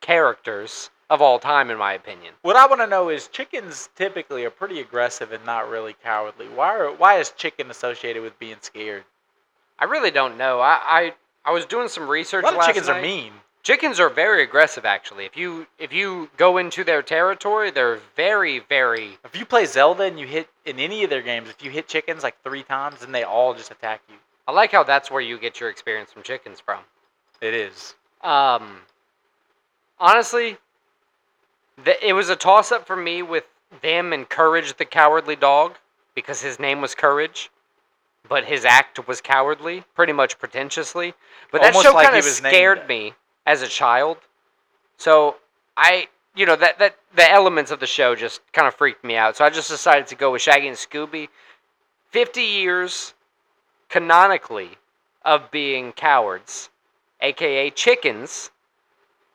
[0.00, 2.34] characters of all time, in my opinion.
[2.42, 6.48] What I want to know is chickens typically are pretty aggressive and not really cowardly.
[6.48, 9.04] Why are why is chicken associated with being scared?
[9.78, 10.60] I really don't know.
[10.60, 11.14] I I,
[11.44, 12.44] I was doing some research.
[12.44, 12.98] A lot of chickens night.
[12.98, 13.32] are mean.
[13.62, 15.24] Chickens are very aggressive, actually.
[15.24, 19.18] If you if you go into their territory, they're very very.
[19.24, 21.88] If you play Zelda and you hit in any of their games, if you hit
[21.88, 24.16] chickens like three times, then they all just attack you.
[24.46, 26.80] I like how that's where you get your experience from chickens from.
[27.44, 27.94] It is.
[28.22, 28.78] Um,
[30.00, 30.56] honestly,
[31.84, 33.44] the, it was a toss up for me with
[33.82, 35.74] them and Courage the Cowardly Dog
[36.14, 37.50] because his name was Courage,
[38.30, 41.12] but his act was cowardly, pretty much pretentiously.
[41.52, 42.88] But that Almost show like kind he of was named scared that.
[42.88, 43.12] me
[43.44, 44.16] as a child.
[44.96, 45.36] So
[45.76, 49.16] I, you know, that that the elements of the show just kind of freaked me
[49.16, 49.36] out.
[49.36, 51.28] So I just decided to go with Shaggy and Scooby.
[52.08, 53.12] Fifty years,
[53.90, 54.78] canonically,
[55.26, 56.70] of being cowards,
[57.20, 58.50] aka chickens.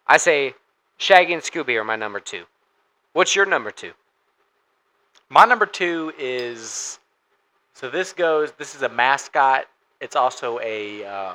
[0.08, 0.54] I say
[0.98, 2.46] Shaggy and Scooby are my number two.
[3.14, 3.92] What's your number two?
[5.30, 7.00] My number two is
[7.74, 8.52] so this goes.
[8.54, 9.66] This is a mascot.
[10.02, 11.34] It's also a uh,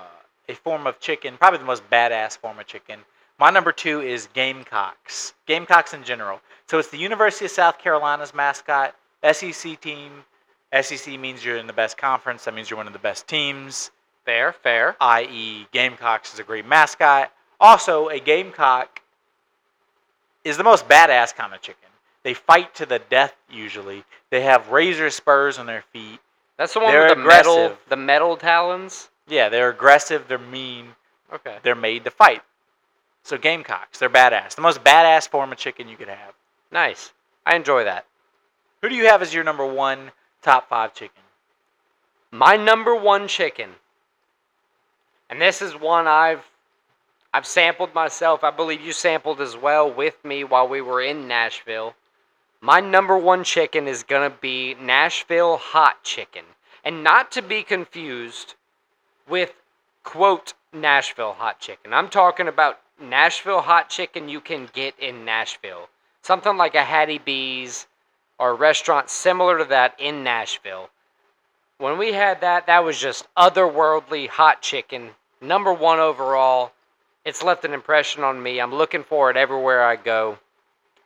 [0.48, 3.00] a form of chicken, probably the most badass form of chicken.
[3.38, 5.34] My number two is Gamecocks.
[5.46, 6.40] Gamecocks in general.
[6.66, 8.94] So it's the University of South Carolina's mascot,
[9.32, 10.24] SEC team.
[10.80, 12.44] SEC means you're in the best conference.
[12.44, 13.90] That means you're one of the best teams.
[14.24, 14.96] Fair, fair.
[15.00, 17.30] i.e., Gamecocks is a great mascot.
[17.60, 19.00] Also, a Gamecock
[20.44, 21.80] is the most badass kind of chicken.
[22.22, 24.04] They fight to the death usually.
[24.30, 26.20] They have razor spurs on their feet.
[26.56, 27.78] That's the one They're with the metal, aggressive.
[27.88, 29.08] the metal talons.
[29.28, 30.26] Yeah, they're aggressive.
[30.28, 30.88] They're mean.
[31.32, 31.56] Okay.
[31.62, 32.42] They're made to fight.
[33.24, 34.54] So Gamecocks, they're badass.
[34.54, 36.34] The most badass form of chicken you could have.
[36.70, 37.12] Nice.
[37.46, 38.06] I enjoy that.
[38.82, 40.10] Who do you have as your number one
[40.42, 41.22] top five chicken?
[42.30, 43.70] My number one chicken,
[45.34, 46.44] and this is one I've
[47.32, 48.44] I've sampled myself.
[48.44, 51.96] I believe you sampled as well with me while we were in Nashville.
[52.60, 56.44] My number one chicken is gonna be Nashville hot chicken,
[56.84, 58.54] and not to be confused
[59.28, 59.54] with
[60.04, 61.92] quote Nashville hot chicken.
[61.92, 65.88] I'm talking about Nashville hot chicken you can get in Nashville.
[66.22, 67.88] Something like a Hattie B's
[68.38, 70.90] or a restaurant similar to that in Nashville.
[71.78, 75.10] When we had that, that was just otherworldly hot chicken.
[75.44, 76.72] Number one overall.
[77.24, 78.60] It's left an impression on me.
[78.60, 80.38] I'm looking for it everywhere I go.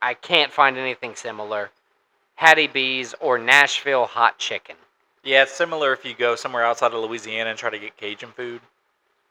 [0.01, 1.71] I can't find anything similar.
[2.37, 4.77] Hattie B's or Nashville hot chicken.
[5.25, 8.31] Yeah, it's similar if you go somewhere outside of Louisiana and try to get Cajun
[8.31, 8.61] food.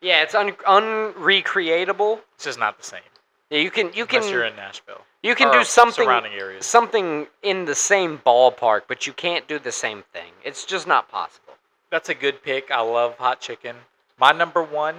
[0.02, 2.20] Yeah, it's un- unrecreatable.
[2.36, 3.02] It's just not the same.
[3.50, 5.02] Yeah, you can you unless can you're in Nashville.
[5.24, 6.66] you can do something surrounding areas.
[6.66, 10.32] something in the same ballpark, but you can't do the same thing.
[10.44, 11.54] It's just not possible.
[11.90, 12.70] That's a good pick.
[12.72, 13.78] I love hot chicken.
[14.20, 14.96] My number one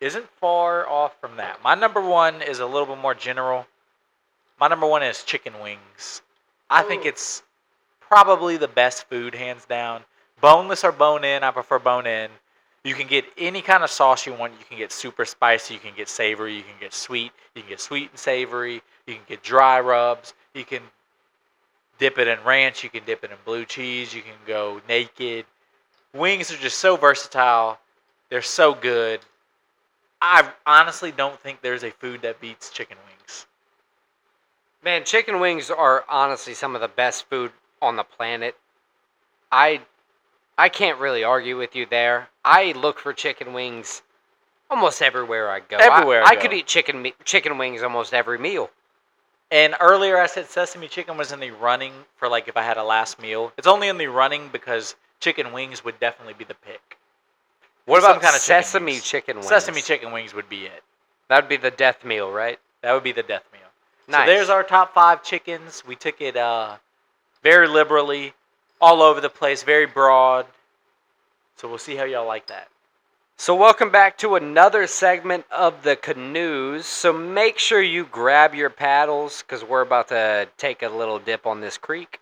[0.00, 1.62] isn't far off from that.
[1.62, 3.66] My number one is a little bit more general.
[4.60, 6.22] My number one is chicken wings.
[6.68, 7.42] I think it's
[8.00, 10.02] probably the best food, hands down.
[10.40, 11.42] boneless or bone in.
[11.42, 12.30] I prefer bone in.
[12.84, 14.52] You can get any kind of sauce you want.
[14.52, 15.74] You can get super spicy.
[15.74, 16.54] You can get savory.
[16.54, 17.32] You can get sweet.
[17.54, 18.82] You can get sweet and savory.
[19.06, 20.34] You can get dry rubs.
[20.54, 20.82] You can
[21.98, 22.84] dip it in ranch.
[22.84, 24.14] You can dip it in blue cheese.
[24.14, 25.44] You can go naked.
[26.14, 27.78] Wings are just so versatile.
[28.30, 29.20] They're so good.
[30.20, 33.46] I honestly don't think there's a food that beats chicken wings.
[34.84, 38.56] Man, chicken wings are honestly some of the best food on the planet.
[39.50, 39.80] I
[40.56, 42.28] I can't really argue with you there.
[42.44, 44.02] I look for chicken wings
[44.70, 45.76] almost everywhere I go.
[45.76, 46.42] Everywhere I I, go.
[46.42, 48.70] could eat chicken chicken wings almost every meal.
[49.50, 52.76] And earlier I said sesame chicken was in the running for like if I had
[52.76, 53.52] a last meal.
[53.56, 56.97] It's only in the running because chicken wings would definitely be the pick.
[57.88, 59.02] What about Some kind of chicken sesame wings.
[59.02, 59.48] chicken wings?
[59.48, 60.82] Sesame chicken wings would be it.
[61.28, 62.58] That would be the death meal, right?
[62.82, 63.62] That would be the death meal.
[64.08, 64.26] Nice.
[64.26, 65.82] So there's our top five chickens.
[65.86, 66.76] We took it uh,
[67.42, 68.34] very liberally,
[68.78, 70.44] all over the place, very broad.
[71.56, 72.68] So we'll see how y'all like that.
[73.40, 76.86] So, welcome back to another segment of the canoes.
[76.86, 81.46] So, make sure you grab your paddles because we're about to take a little dip
[81.46, 82.20] on this creek.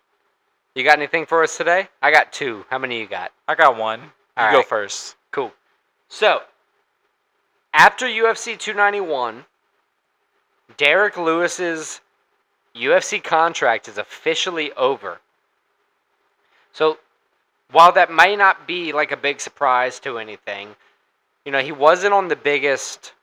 [0.75, 1.89] You got anything for us today?
[2.03, 2.65] I got two.
[2.69, 3.31] How many you got?
[3.47, 3.99] I got one.
[3.99, 4.07] You
[4.37, 4.65] All go right.
[4.65, 5.16] first.
[5.31, 5.51] Cool.
[6.09, 6.41] So,
[7.73, 9.45] after UFC 291,
[10.77, 12.01] Derrick Lewis's
[12.75, 15.19] UFC contract is officially over.
[16.73, 16.97] So,
[17.71, 20.75] while that may not be like a big surprise to anything,
[21.45, 23.13] you know, he wasn't on the biggest,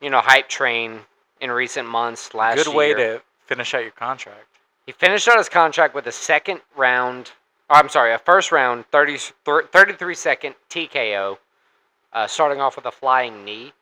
[0.00, 1.00] you know, hype train
[1.40, 2.76] in recent months last Good year.
[2.76, 4.46] way to finish out your contract.
[4.86, 7.32] He finished out his contract with a second round,
[7.68, 11.38] or I'm sorry, a first round 30, 33 second TKO,
[12.16, 13.74] uh, starting off with a flying knee.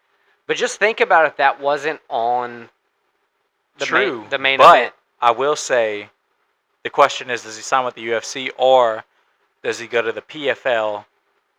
[0.46, 2.68] But just think about if that wasn't on
[3.78, 4.20] the True.
[4.22, 4.94] main, the main but event.
[5.22, 6.10] I will say,
[6.82, 9.04] the question is, does he sign with the UFC or
[9.62, 11.04] does he go to the PFL,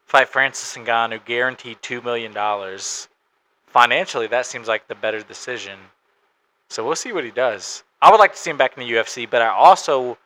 [0.05, 3.07] fight Francis Ngannou, guaranteed two million dollars?
[3.67, 5.79] Financially, that seems like the better decision.
[6.69, 7.83] So we'll see what he does.
[8.01, 10.17] I would like to see him back in the UFC, but I also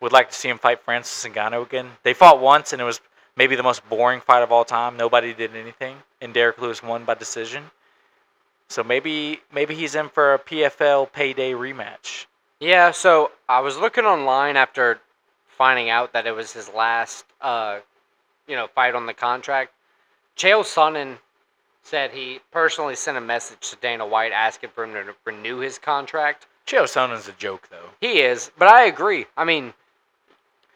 [0.00, 1.90] would like to see him fight Francis Ngannou again.
[2.04, 3.00] They fought once, and it was
[3.38, 4.96] maybe the most boring fight of all time.
[4.96, 7.70] Nobody did anything, and Derrick Lewis won by decision.
[8.68, 12.26] So maybe maybe he's in for a PFL payday rematch.
[12.60, 15.00] Yeah, so I was looking online after
[15.56, 17.78] finding out that it was his last, uh,
[18.48, 19.72] you know, fight on the contract.
[20.36, 21.18] Chael Sonnen
[21.84, 25.78] said he personally sent a message to Dana White asking for him to renew his
[25.78, 26.46] contract.
[26.66, 27.88] Chael Sonnen's a joke, though.
[28.00, 29.26] He is, but I agree.
[29.36, 29.72] I mean,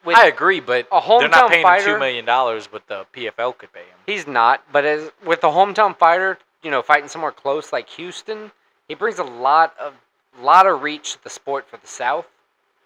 [0.05, 3.07] with, I agree, but a hometown they're not paying him two million dollars, but the
[3.15, 3.99] PFL could pay him.
[4.07, 4.63] he's not.
[4.73, 8.51] But as with the hometown fighter, you know, fighting somewhere close like Houston,
[8.89, 9.95] he brings a lot of
[10.41, 12.27] lot of reach to the sport for the South.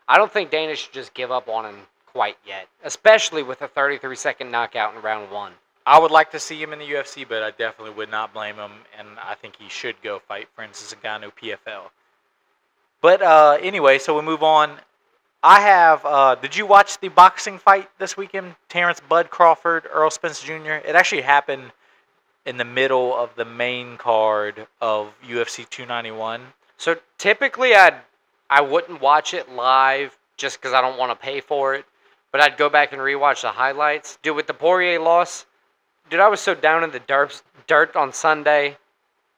[0.09, 3.69] I don't think Dana should just give up on him quite yet, especially with a
[3.69, 5.53] 33 second knockout in round one.
[5.85, 8.57] I would like to see him in the UFC, but I definitely would not blame
[8.57, 11.91] him, and I think he should go fight Francis Ngannou PFL.
[13.01, 14.79] But uh, anyway, so we move on.
[15.47, 16.05] I have.
[16.05, 18.57] Uh, did you watch the boxing fight this weekend?
[18.69, 20.83] Terence Bud Crawford, Errol Spence Jr.
[20.85, 21.71] It actually happened
[22.45, 26.41] in the middle of the main card of UFC 291.
[26.79, 27.95] So typically, I'd
[28.51, 31.85] I wouldn't watch it live just because I don't want to pay for it.
[32.33, 34.19] But I'd go back and rewatch the highlights.
[34.25, 35.47] Dude, with the Poirier loss,
[36.11, 38.79] dude, I was so down in the dirt, dirt on Sunday.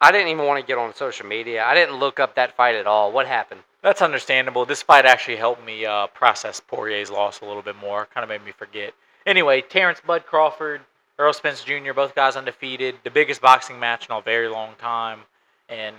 [0.01, 1.67] I didn't even want to get on social media.
[1.67, 3.13] I didn't look up that fight at all.
[3.13, 3.61] What happened?
[3.83, 4.65] That's understandable.
[4.65, 8.07] This fight actually helped me uh, process Poirier's loss a little bit more.
[8.13, 8.93] Kind of made me forget.
[9.25, 10.81] Anyway, Terence Bud Crawford,
[11.19, 12.97] Errol Spence Jr., both guys undefeated.
[13.05, 15.21] The biggest boxing match in a very long time.
[15.69, 15.95] And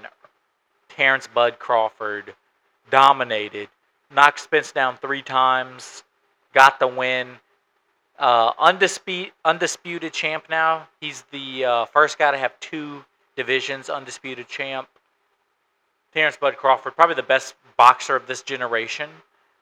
[0.89, 2.33] Terence Bud Crawford
[2.89, 3.69] dominated,
[4.13, 6.03] knocked Spence down three times,
[6.53, 7.37] got the win.
[8.17, 10.89] Uh, undisputed, undisputed champ now.
[10.99, 13.05] He's the uh, first guy to have two
[13.37, 14.89] divisions, undisputed champ.
[16.13, 19.09] Terence Bud Crawford, probably the best boxer of this generation.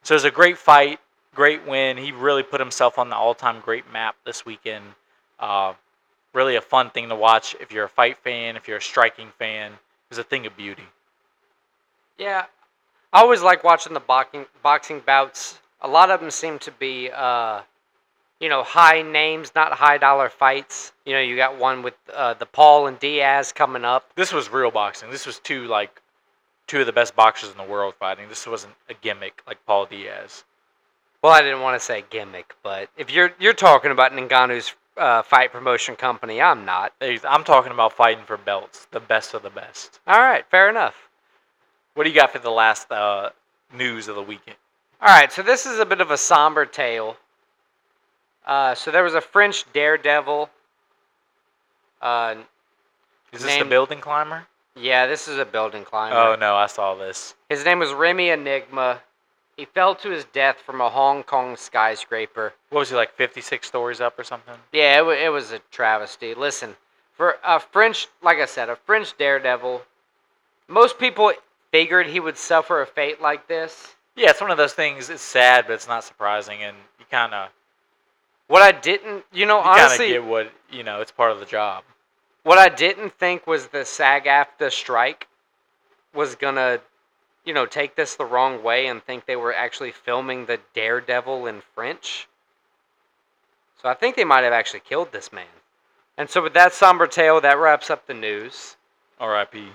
[0.04, 1.00] So it was a great fight,
[1.36, 1.98] great win.
[1.98, 4.86] He really put himself on the all-time great map this weekend.
[5.40, 5.74] Uh,
[6.34, 9.30] really a fun thing to watch if you're a fight fan, if you're a striking
[9.38, 9.72] fan.
[9.72, 10.86] It was a thing of beauty.
[12.18, 12.46] Yeah,
[13.12, 15.60] I always like watching the boxing boxing bouts.
[15.82, 17.62] A lot of them seem to be, uh,
[18.40, 20.94] you know, high names, not high dollar fights.
[21.06, 24.10] You know, you got one with uh, the Paul and Diaz coming up.
[24.16, 25.12] This was real boxing.
[25.12, 26.02] This was two like
[26.68, 28.30] two of the best boxers in the world fighting.
[28.30, 30.44] This wasn't a gimmick like Paul Diaz.
[31.22, 35.24] Well, I didn't want to say gimmick, but if you're you're talking about Ngannou's uh,
[35.24, 36.94] fight promotion company, I'm not.
[37.02, 40.00] I'm talking about fighting for belts, the best of the best.
[40.06, 41.10] All right, fair enough.
[41.96, 43.32] What do you got for the last uh,
[43.74, 44.58] news of the weekend?
[45.02, 47.18] All right, so this is a bit of a somber tale.
[48.46, 50.50] Uh, so there was a French daredevil.
[52.02, 52.36] Uh,
[53.34, 54.48] Is this the building climber?
[54.80, 56.16] Yeah, this is a building climber.
[56.16, 57.36] Oh no, I saw this.
[57.50, 59.02] His name was Remy Enigma.
[59.56, 62.54] He fell to his death from a Hong Kong skyscraper.
[62.70, 63.16] What was he like?
[63.16, 64.54] Fifty-six stories up or something?
[64.72, 66.36] Yeah, it, wa it was a travesty.
[66.36, 66.76] Listen,
[67.14, 69.82] for a French, like I said, a French daredevil,
[70.68, 71.32] most people
[71.72, 73.96] figured he would suffer a fate like this.
[74.16, 75.10] Yeah, it's one of those things.
[75.10, 77.50] It's sad, but it's not surprising, and you kind of
[78.48, 81.02] What I didn't, you know, you kind of honestly, get what you know.
[81.02, 81.84] It's part of the job.
[82.44, 85.28] What I didn't think was the SAG-AFTRA strike
[86.14, 86.80] was gonna,
[87.46, 91.46] you know, take this the wrong way and think they were actually filming the Daredevil
[91.46, 92.28] in French.
[93.82, 95.46] So I think they might have actually killed this man.
[96.18, 98.76] And so with that somber tale, that wraps up the news.
[99.20, 99.70] R.I.P.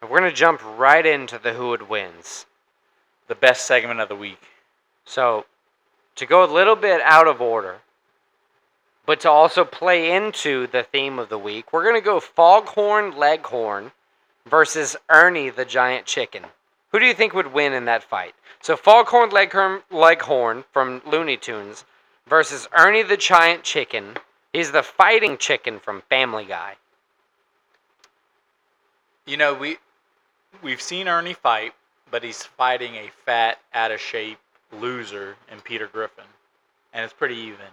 [0.00, 2.46] And we're gonna jump right into the who would wins.
[3.28, 4.42] The best segment of the week.
[5.04, 5.46] So,
[6.16, 7.78] to go a little bit out of order,
[9.06, 13.16] but to also play into the theme of the week, we're going to go Foghorn
[13.16, 13.92] Leghorn
[14.46, 16.44] versus Ernie the Giant Chicken.
[16.90, 18.34] Who do you think would win in that fight?
[18.60, 21.84] So, Foghorn Leghorn, Leghorn from Looney Tunes
[22.28, 24.16] versus Ernie the Giant Chicken.
[24.52, 26.76] He's the fighting chicken from Family Guy.
[29.26, 29.78] You know we
[30.62, 31.72] we've seen Ernie fight,
[32.10, 34.38] but he's fighting a fat, out of shape
[34.72, 36.24] loser in Peter Griffin,
[36.92, 37.66] and it's pretty even.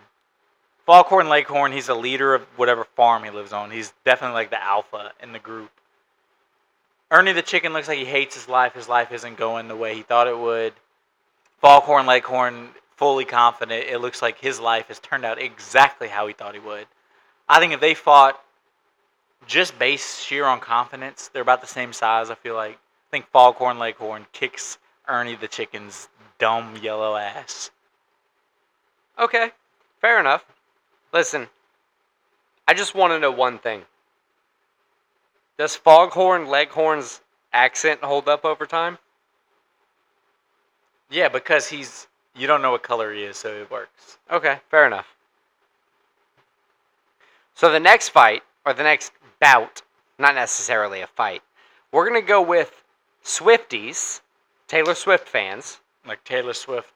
[0.89, 3.69] Foghorn Leghorn, he's the leader of whatever farm he lives on.
[3.69, 5.69] He's definitely like the alpha in the group.
[7.11, 8.73] Ernie the chicken looks like he hates his life.
[8.73, 10.73] His life isn't going the way he thought it would.
[11.61, 13.85] Foghorn Leghorn, fully confident.
[13.87, 16.87] It looks like his life has turned out exactly how he thought he would.
[17.47, 18.41] I think if they fought
[19.45, 22.31] just based sheer on confidence, they're about the same size.
[22.31, 22.71] I feel like.
[22.71, 26.09] I think Foghorn Leghorn kicks Ernie the chicken's
[26.39, 27.69] dumb yellow ass.
[29.19, 29.51] Okay,
[30.01, 30.43] fair enough.
[31.11, 31.47] Listen,
[32.67, 33.83] I just want to know one thing.
[35.57, 38.97] Does Foghorn Leghorn's accent hold up over time?
[41.09, 44.17] Yeah, because he's you don't know what color he is, so it works.
[44.31, 45.15] Okay, fair enough.
[47.55, 49.81] So the next fight, or the next bout,
[50.17, 51.41] not necessarily a fight,
[51.91, 52.83] we're going to go with
[53.23, 54.21] Swifties,
[54.67, 55.79] Taylor Swift fans.
[56.05, 56.93] Like Taylor Swift,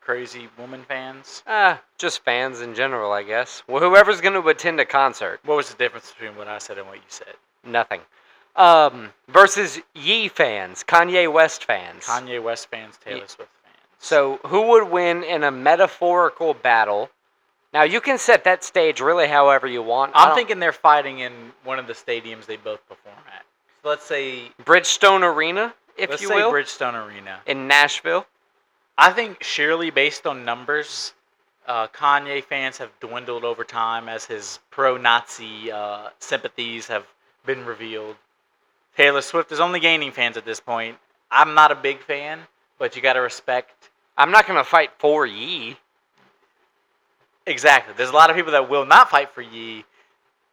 [0.00, 1.42] crazy woman fans.
[1.46, 3.62] Uh, just fans in general, I guess.
[3.68, 5.40] Well, whoever's going to attend a concert.
[5.44, 7.34] What was the difference between what I said and what you said?
[7.64, 8.00] Nothing.
[8.56, 12.04] Um, versus Ye fans, Kanye West fans.
[12.04, 13.26] Kanye West fans, Taylor Yeah.
[13.26, 13.76] Swift fans.
[13.98, 17.10] So, who would win in a metaphorical battle?
[17.72, 20.12] Now, you can set that stage really however you want.
[20.14, 21.32] I'm thinking they're fighting in
[21.62, 23.44] one of the stadiums they both perform at.
[23.82, 27.40] So let's say, Bridgestone Arena, if let's you say will, Bridgestone Arena.
[27.46, 28.26] in Nashville.
[29.02, 31.14] I think surely based on numbers,
[31.66, 37.06] uh, Kanye fans have dwindled over time as his pro-Nazi uh, sympathies have
[37.46, 38.16] been revealed.
[38.98, 40.98] Taylor Swift is only gaining fans at this point.
[41.30, 42.40] I'm not a big fan,
[42.78, 43.88] but you got to respect.
[44.18, 45.78] I'm not going to fight for Ye.
[47.46, 47.94] Exactly.
[47.96, 49.86] There's a lot of people that will not fight for Ye.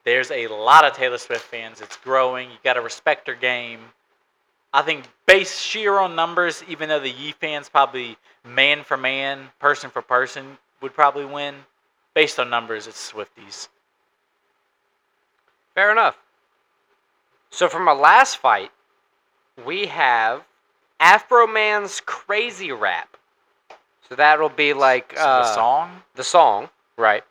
[0.05, 1.81] There's a lot of Taylor Swift fans.
[1.81, 2.49] It's growing.
[2.49, 3.81] You got to respect her game.
[4.73, 9.49] I think based sheer on numbers, even though the Ye fans probably man for man,
[9.59, 11.55] person for person would probably win,
[12.13, 13.69] based on numbers, it's Swifties.
[15.73, 16.17] Fair enough.
[17.49, 18.71] So, from our last fight,
[19.65, 20.43] we have
[20.99, 23.15] Afroman's Crazy Rap.
[24.09, 27.23] So, that'll be like So uh, the song, the song, right?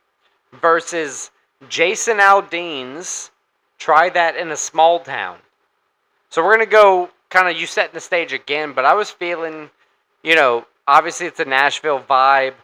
[0.52, 1.30] Versus
[1.68, 3.30] Jason Aldean's
[3.78, 5.38] Try That in a Small Town.
[6.30, 9.10] So we're going to go kind of you setting the stage again, but I was
[9.10, 9.70] feeling,
[10.22, 12.54] you know, obviously it's a Nashville vibe,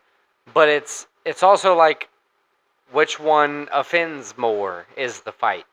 [0.54, 2.08] but it's it's also like
[2.90, 5.64] which one offends more is the fight.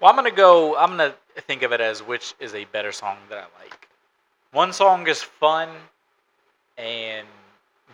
[0.00, 0.76] well, I'm gonna go.
[0.76, 1.14] I'm gonna
[1.46, 3.88] think of it as which is a better song that I like.
[4.52, 5.68] One song is fun
[6.78, 7.26] and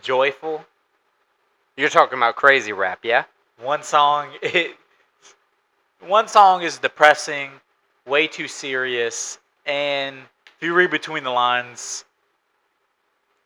[0.02, 0.64] joyful.
[1.76, 3.24] You're talking about Crazy Rap, yeah?
[3.62, 4.76] One song it
[6.06, 7.50] one song is depressing,
[8.06, 10.16] way too serious, and
[10.56, 12.04] if you read between the lines,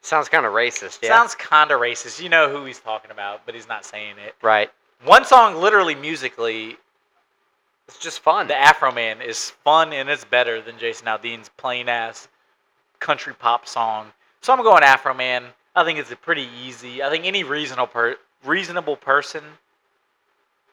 [0.03, 1.09] Sounds kind of racist, yeah.
[1.09, 2.23] sounds kind of racist.
[2.23, 4.35] You know who he's talking about, but he's not saying it.
[4.43, 4.71] right.
[5.05, 6.77] One song, literally musically,
[7.89, 8.47] It's just fun.
[8.47, 12.29] the Afroman is fun and it's better than Jason Aldean's plain ass
[13.01, 14.13] country pop song.
[14.43, 15.45] So I'm going Afroman.
[15.75, 17.03] I think it's a pretty easy.
[17.03, 19.43] I think any reasonable per, reasonable person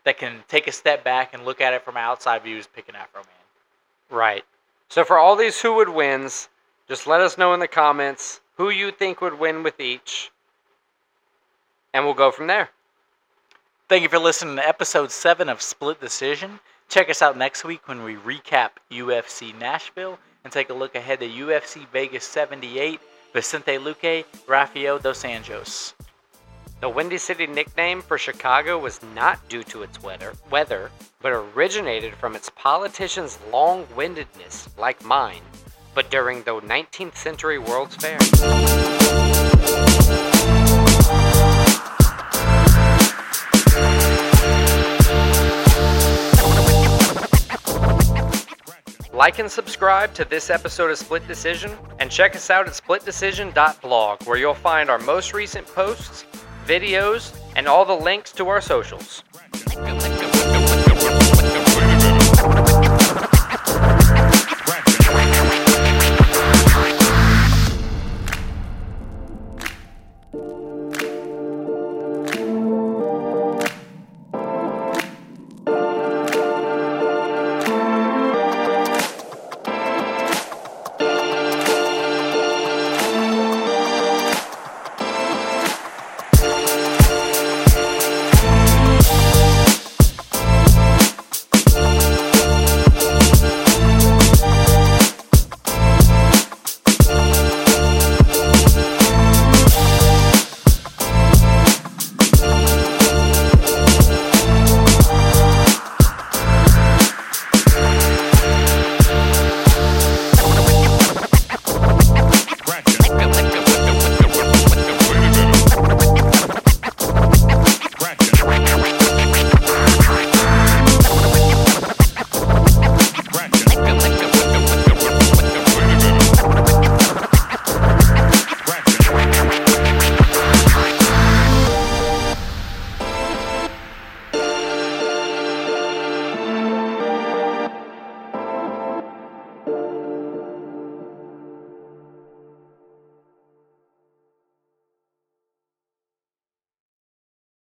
[0.04, 2.68] that can take a step back and look at it from an outside view is
[2.68, 3.28] picking Afroman.
[4.10, 4.44] Right.
[4.92, 6.50] So for all these who would wins,
[6.90, 10.34] just let us know in the comments who you think would win with each.
[11.94, 12.72] and we'll go from there.
[13.88, 16.60] Thank you for listening to episode 7 of Split Decision.
[16.90, 21.22] Check us out next week when we recap UFC Nashville and take a look ahead
[21.22, 23.00] to UFC Vegas 78,
[23.32, 25.94] Vicente Luque, Rafael Dos Anjos.
[26.82, 32.16] The Windy City nickname for Chicago was not due to its weather, weather, but originated
[32.16, 35.42] from its politicians' long-windedness, like mine,
[35.94, 38.18] but during the 19th century World's Fair.
[49.14, 54.24] Like and subscribe to this episode of Split Decision, and check us out at splitdecision.blog,
[54.24, 56.26] where you'll find our most recent posts,
[56.66, 59.24] videos, and all the links to our socials.